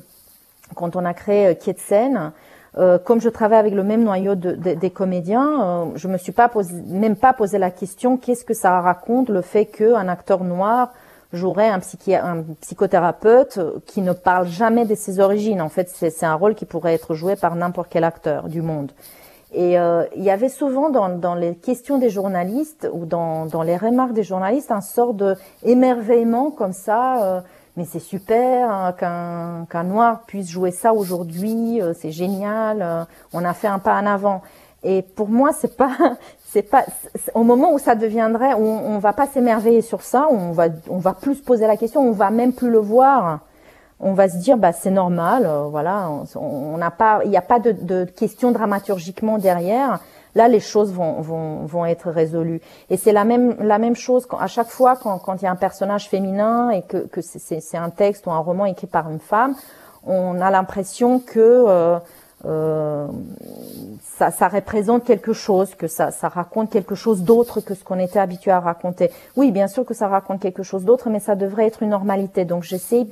[0.75, 2.31] quand on a créé euh, Kietsen,
[2.77, 6.17] euh, comme je travaille avec le même noyau de, de, des comédiens, euh, je me
[6.17, 10.07] suis pas posé, même pas posé la question qu'est-ce que ça raconte le fait qu'un
[10.07, 10.91] acteur noir
[11.33, 15.61] jouerait un, un, psychothérapeute qui ne parle jamais de ses origines.
[15.61, 18.91] En fait, c'est un rôle qui pourrait être joué par n'importe quel acteur du monde.
[19.51, 23.61] Et euh, il y avait souvent dans, dans, les questions des journalistes ou dans, dans
[23.61, 27.43] les remarques des journalistes un sort de émerveillement comme ça.
[27.75, 32.81] Mais c'est super hein, qu'un qu'un noir puisse jouer ça aujourd'hui, euh, c'est génial.
[32.81, 33.03] Euh,
[33.33, 34.41] on a fait un pas en avant.
[34.83, 35.97] Et pour moi, c'est pas,
[36.45, 36.85] c'est pas,
[37.33, 40.99] au moment où ça deviendrait, on, on va pas s'émerveiller sur ça, on va, on
[40.99, 43.39] va plus se poser la question, on va même plus le voir.
[43.99, 47.41] On va se dire, bah c'est normal, euh, voilà, on n'a pas, il n'y a
[47.41, 49.99] pas de, de question dramaturgiquement derrière.
[50.35, 52.61] Là, les choses vont, vont, vont être résolues.
[52.89, 55.47] Et c'est la même, la même chose quand, à chaque fois quand, quand il y
[55.47, 59.09] a un personnage féminin et que, que c'est un texte ou un roman écrit par
[59.09, 59.55] une femme,
[60.05, 61.97] on a l'impression que euh,
[62.45, 63.07] euh,
[64.01, 67.99] ça, ça, représente quelque chose, que ça, ça raconte quelque chose d'autre que ce qu'on
[67.99, 69.11] était habitué à raconter.
[69.37, 72.43] Oui, bien sûr que ça raconte quelque chose d'autre, mais ça devrait être une normalité.
[72.43, 73.07] Donc j'essaie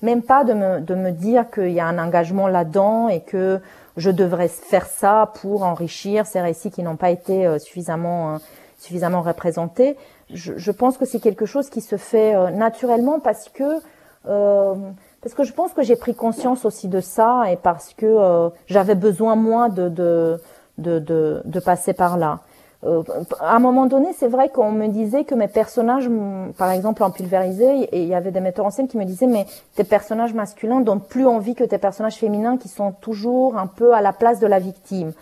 [0.00, 3.60] même pas de me, de me dire qu'il y a un engagement là-dedans et que
[3.96, 8.38] je devrais faire ça pour enrichir ces récits qui n'ont pas été euh, suffisamment, euh,
[8.78, 9.96] suffisamment représentés.
[10.32, 13.80] Je, je pense que c'est quelque chose qui se fait euh, naturellement parce que
[14.24, 18.94] parce que je pense que j'ai pris conscience aussi de ça et parce que j'avais
[18.94, 20.40] besoin moins de de,
[20.78, 22.40] de, de, de passer par là.
[22.84, 23.02] Euh,
[23.40, 26.08] à un moment donné, c'est vrai qu'on me disait que mes personnages,
[26.58, 29.26] par exemple en pulvérisé, et il y avait des metteurs en scène qui me disaient
[29.26, 33.66] mais tes personnages masculins donnent plus envie que tes personnages féminins qui sont toujours un
[33.66, 35.12] peu à la place de la victime.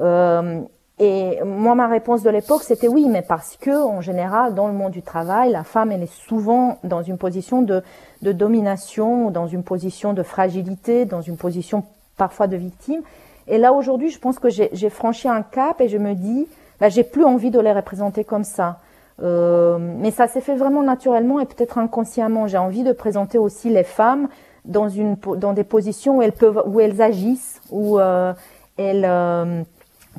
[0.00, 0.60] Euh,
[1.00, 4.72] et moi, ma réponse de l'époque, c'était oui, mais parce que en général, dans le
[4.72, 7.82] monde du travail, la femme, elle est souvent dans une position de,
[8.22, 11.84] de domination, dans une position de fragilité, dans une position
[12.16, 13.02] parfois de victime.
[13.46, 16.46] Et là, aujourd'hui, je pense que j'ai franchi un cap et je me dis,
[16.80, 18.78] bah, j'ai plus envie de les représenter comme ça.
[19.20, 22.46] Euh, mais ça s'est fait vraiment naturellement et peut-être inconsciemment.
[22.46, 24.28] J'ai envie de présenter aussi les femmes
[24.64, 28.32] dans une dans des positions où elles peuvent où elles agissent, où euh,
[28.76, 29.62] elles euh,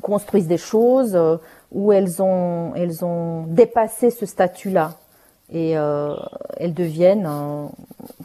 [0.02, 1.18] construisent des choses,
[1.72, 4.92] où elles ont elles ont dépassé ce statut-là
[5.52, 7.28] et elles deviennent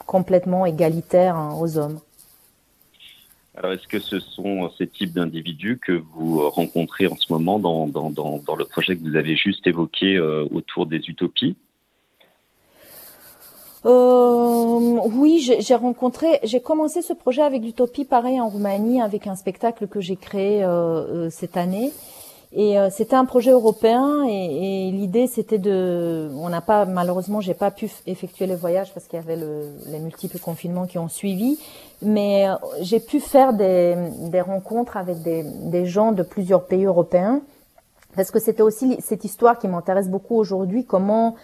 [0.06, 1.98] complètement égalitaires hein, aux hommes.
[3.56, 7.86] Alors, est-ce que ce sont ces types d'individus que vous rencontrez en ce moment dans,
[7.86, 11.56] dans, dans, le projet que vous avez juste évoqué euh, autour des utopies?
[13.86, 19.36] Euh, oui, j'ai rencontré, j'ai commencé ce projet avec l'utopie pareil en Roumanie avec un
[19.36, 21.92] spectacle que j'ai créé euh cette année
[22.52, 27.40] et euh, c'était un projet européen et, et l'idée c'était de, on n'a pas malheureusement
[27.40, 30.98] j'ai pas pu effectuer les voyages parce qu'il y avait le, les multiples confinements qui
[30.98, 31.58] ont suivi,
[32.02, 33.96] mais euh, j'ai pu faire des,
[34.30, 37.42] des rencontres avec des, des, gens de plusieurs pays européens
[38.14, 41.34] parce que c'était aussi cette histoire qui m'intéresse beaucoup aujourd'hui, comment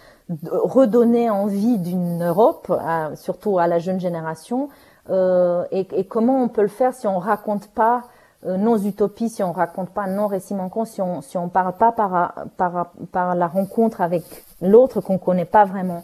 [0.51, 2.73] redonner envie d'une Europe,
[3.15, 4.69] surtout à la jeune génération,
[5.09, 8.03] euh, et, et, comment on peut le faire si on raconte pas
[8.45, 11.91] nos utopies, si on raconte pas nos récits manquants, si on si on parle pas
[11.91, 14.23] par par par la rencontre avec
[14.61, 16.03] l'autre qu'on connaît pas vraiment.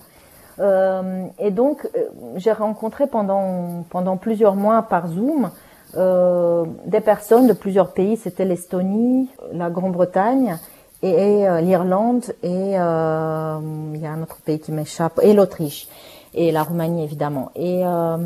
[0.60, 5.52] Euh, et donc euh, j'ai rencontré pendant pendant plusieurs mois par Zoom
[5.96, 8.18] euh, des personnes de plusieurs pays.
[8.18, 10.58] C'était l'Estonie, la Grande-Bretagne
[11.02, 15.88] et, et l'Irlande et il y a un autre pays qui m'échappe et l'Autriche
[16.34, 17.52] et la Roumanie évidemment.
[17.56, 18.18] Et euh,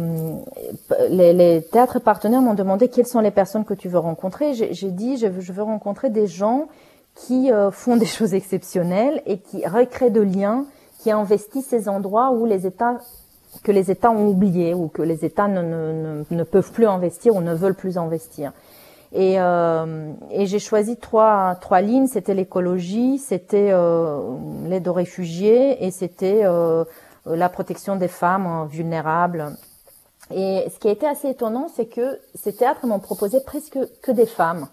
[1.09, 4.53] les, les, théâtres partenaires m'ont demandé quelles sont les personnes que tu veux rencontrer.
[4.53, 6.67] J'ai dit je veux, je veux, rencontrer des gens
[7.15, 10.65] qui euh, font des choses exceptionnelles et qui recréent de liens,
[10.99, 12.97] qui investissent ces endroits où les États
[13.63, 17.35] que les États ont oubliés ou que les États ne, ne, ne, peuvent plus investir
[17.35, 18.51] ou ne veulent plus investir.
[19.13, 22.07] Et, euh, et j'ai choisi trois, trois lignes.
[22.07, 24.35] C'était l'écologie, c'était euh,
[24.67, 26.83] l'aide aux réfugiés et c'était euh,
[27.25, 29.55] la protection des femmes hein, vulnérables.
[30.31, 34.11] Et ce qui a été assez étonnant, c'est que ces théâtres m'ont proposé presque que
[34.11, 34.67] des femmes.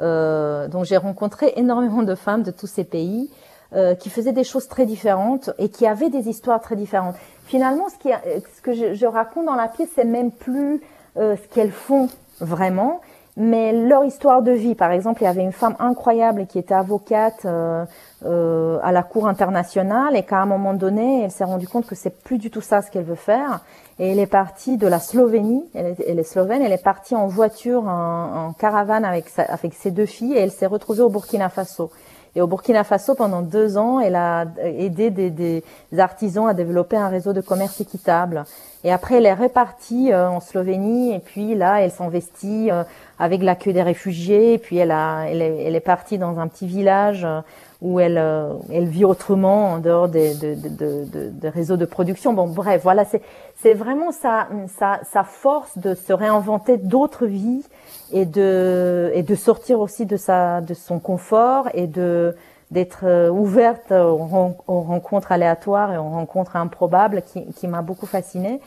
[0.00, 3.30] Euh, donc j'ai rencontré énormément de femmes de tous ces pays
[3.74, 7.16] euh, qui faisaient des choses très différentes et qui avaient des histoires très différentes.
[7.44, 10.80] Finalement, ce, que je, raconte dans la pièce, c'est même plus
[11.16, 12.08] euh, ce qu'elles font
[12.40, 13.00] vraiment,
[13.36, 14.74] mais leur histoire de vie.
[14.74, 17.84] Par exemple, il y avait une femme incroyable qui était avocate euh,
[18.24, 21.94] euh, à la Cour internationale et qu'à un moment donné, elle s'est rendue compte que
[21.94, 23.60] c'est plus du tout ça ce qu'elle veut faire.
[23.98, 27.14] Et elle est partie de la Slovénie, elle est, elle est slovène, elle est partie
[27.14, 31.02] en voiture, en, en caravane avec, sa, avec ses deux filles et elle s'est retrouvée
[31.02, 31.90] au Burkina Faso.
[32.34, 35.62] Et au Burkina Faso, pendant deux ans, elle a aidé des, des
[35.98, 38.44] artisans à développer un réseau de commerce équitable.
[38.84, 41.14] Et après, elle est repartie euh, en Slovénie.
[41.14, 42.84] Et puis là, elle s'investit euh,
[43.18, 44.54] avec l'accueil des réfugiés.
[44.54, 47.40] Et puis elle, a, elle, est, elle est partie dans un petit village euh,
[47.82, 52.32] où elle, euh, elle vit autrement en dehors des, de, de, de, réseaux de production.
[52.32, 53.20] Bon, bref, voilà, c'est,
[53.56, 54.46] c'est vraiment sa,
[54.78, 57.64] sa, sa force de se réinventer d'autres vies
[58.12, 62.36] et de, et de sortir aussi de, sa, de son confort et de,
[62.70, 68.06] d'être euh, ouverte aux, aux, rencontres aléatoires et aux rencontres improbables qui, qui m'a beaucoup
[68.06, 68.60] fascinée.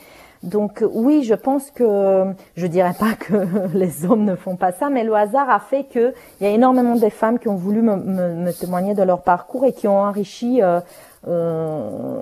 [0.46, 2.26] Donc oui, je pense que
[2.56, 3.34] je dirais pas que
[3.74, 6.54] les hommes ne font pas ça, mais le hasard a fait que il y a
[6.54, 10.62] énormément de femmes qui ont voulu me, témoigner de leur parcours et qui ont enrichi
[10.62, 10.80] euh,
[11.28, 12.22] euh,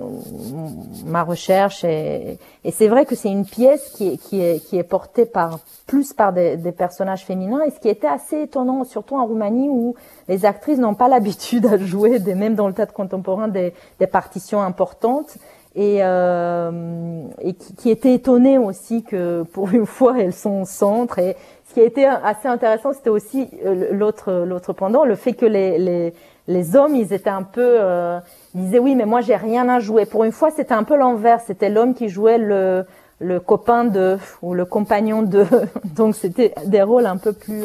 [1.04, 1.84] ma recherche.
[1.84, 2.38] Et,
[2.70, 7.60] c'est vrai que c'est une pièce qui est, portée par plus par des, personnages féminins
[7.66, 9.94] et ce qui était assez étonnant, surtout en Roumanie où
[10.28, 13.72] les actrices n'ont pas l'habitude à jouer, même dans le théâtre contemporain, des
[14.10, 15.36] partitions importantes
[15.76, 20.64] et, euh, et qui, qui, était étonné aussi que pour une fois elles sont au
[20.64, 21.18] centre.
[21.18, 21.36] Et
[21.68, 25.46] ce qui a été assez intéressant, c'était aussi euh, l'autre l'autre pendant, le fait que
[25.46, 26.14] les, les,
[26.46, 28.20] les hommes, ils étaient un peu, euh,
[28.54, 30.06] ils disaient oui, mais moi j'ai rien à jouer.
[30.06, 31.40] Pour une fois, c'était un peu l'envers.
[31.40, 32.84] C'était l'homme qui jouait le
[33.20, 35.46] le copain de ou le compagnon de.
[35.96, 37.64] Donc c'était des rôles un peu plus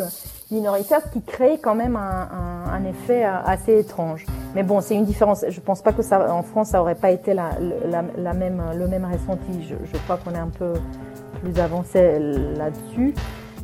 [0.51, 4.25] minoritaire, ce qui crée quand même un, effet assez étrange.
[4.55, 5.45] Mais bon, c'est une différence.
[5.47, 7.51] Je pense pas que ça, en France, ça aurait pas été la,
[8.33, 9.67] même, le même ressenti.
[9.67, 10.73] Je, crois qu'on est un peu
[11.41, 12.17] plus avancé
[12.57, 13.13] là-dessus.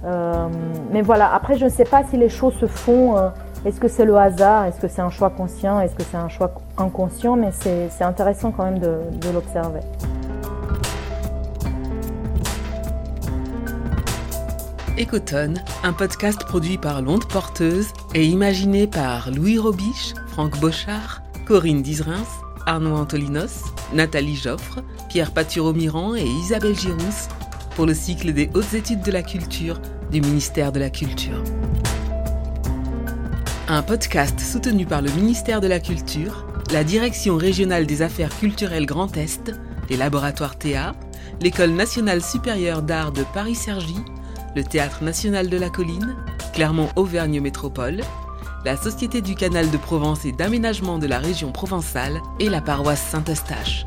[0.04, 0.48] Euh,
[0.92, 1.34] mais voilà.
[1.34, 3.18] Après, je ne sais pas si les choses se font.
[3.18, 3.30] Euh,
[3.66, 4.66] est-ce que c'est le hasard?
[4.66, 5.80] Est-ce que c'est un choix conscient?
[5.80, 7.36] Est-ce que c'est un choix inconscient?
[7.36, 9.80] Mais c'est intéressant quand même de l'observer.
[14.98, 21.82] Écotone, un podcast produit par L'Onde Porteuse et imaginé par Louis Robiche, Franck Bochard, Corinne
[21.82, 22.24] Dizrins,
[22.66, 24.80] Arnaud Antolinos, Nathalie Joffre,
[25.10, 27.28] Pierre Paturo-Miran et Isabelle Girousse
[27.76, 29.82] pour le cycle des hautes études de la culture
[30.12, 31.44] du ministère de la Culture.
[33.68, 38.86] Un podcast soutenu par le ministère de la Culture, la Direction régionale des affaires culturelles
[38.86, 39.52] Grand Est,
[39.90, 40.96] les laboratoires Théa,
[41.42, 43.98] l'École nationale supérieure d'art de Paris-Cergy
[44.56, 46.16] le Théâtre national de la colline,
[46.54, 48.02] Clermont-Auvergne Métropole,
[48.64, 53.02] la Société du canal de Provence et d'aménagement de la région provençale et la paroisse
[53.02, 53.86] Saint-Eustache.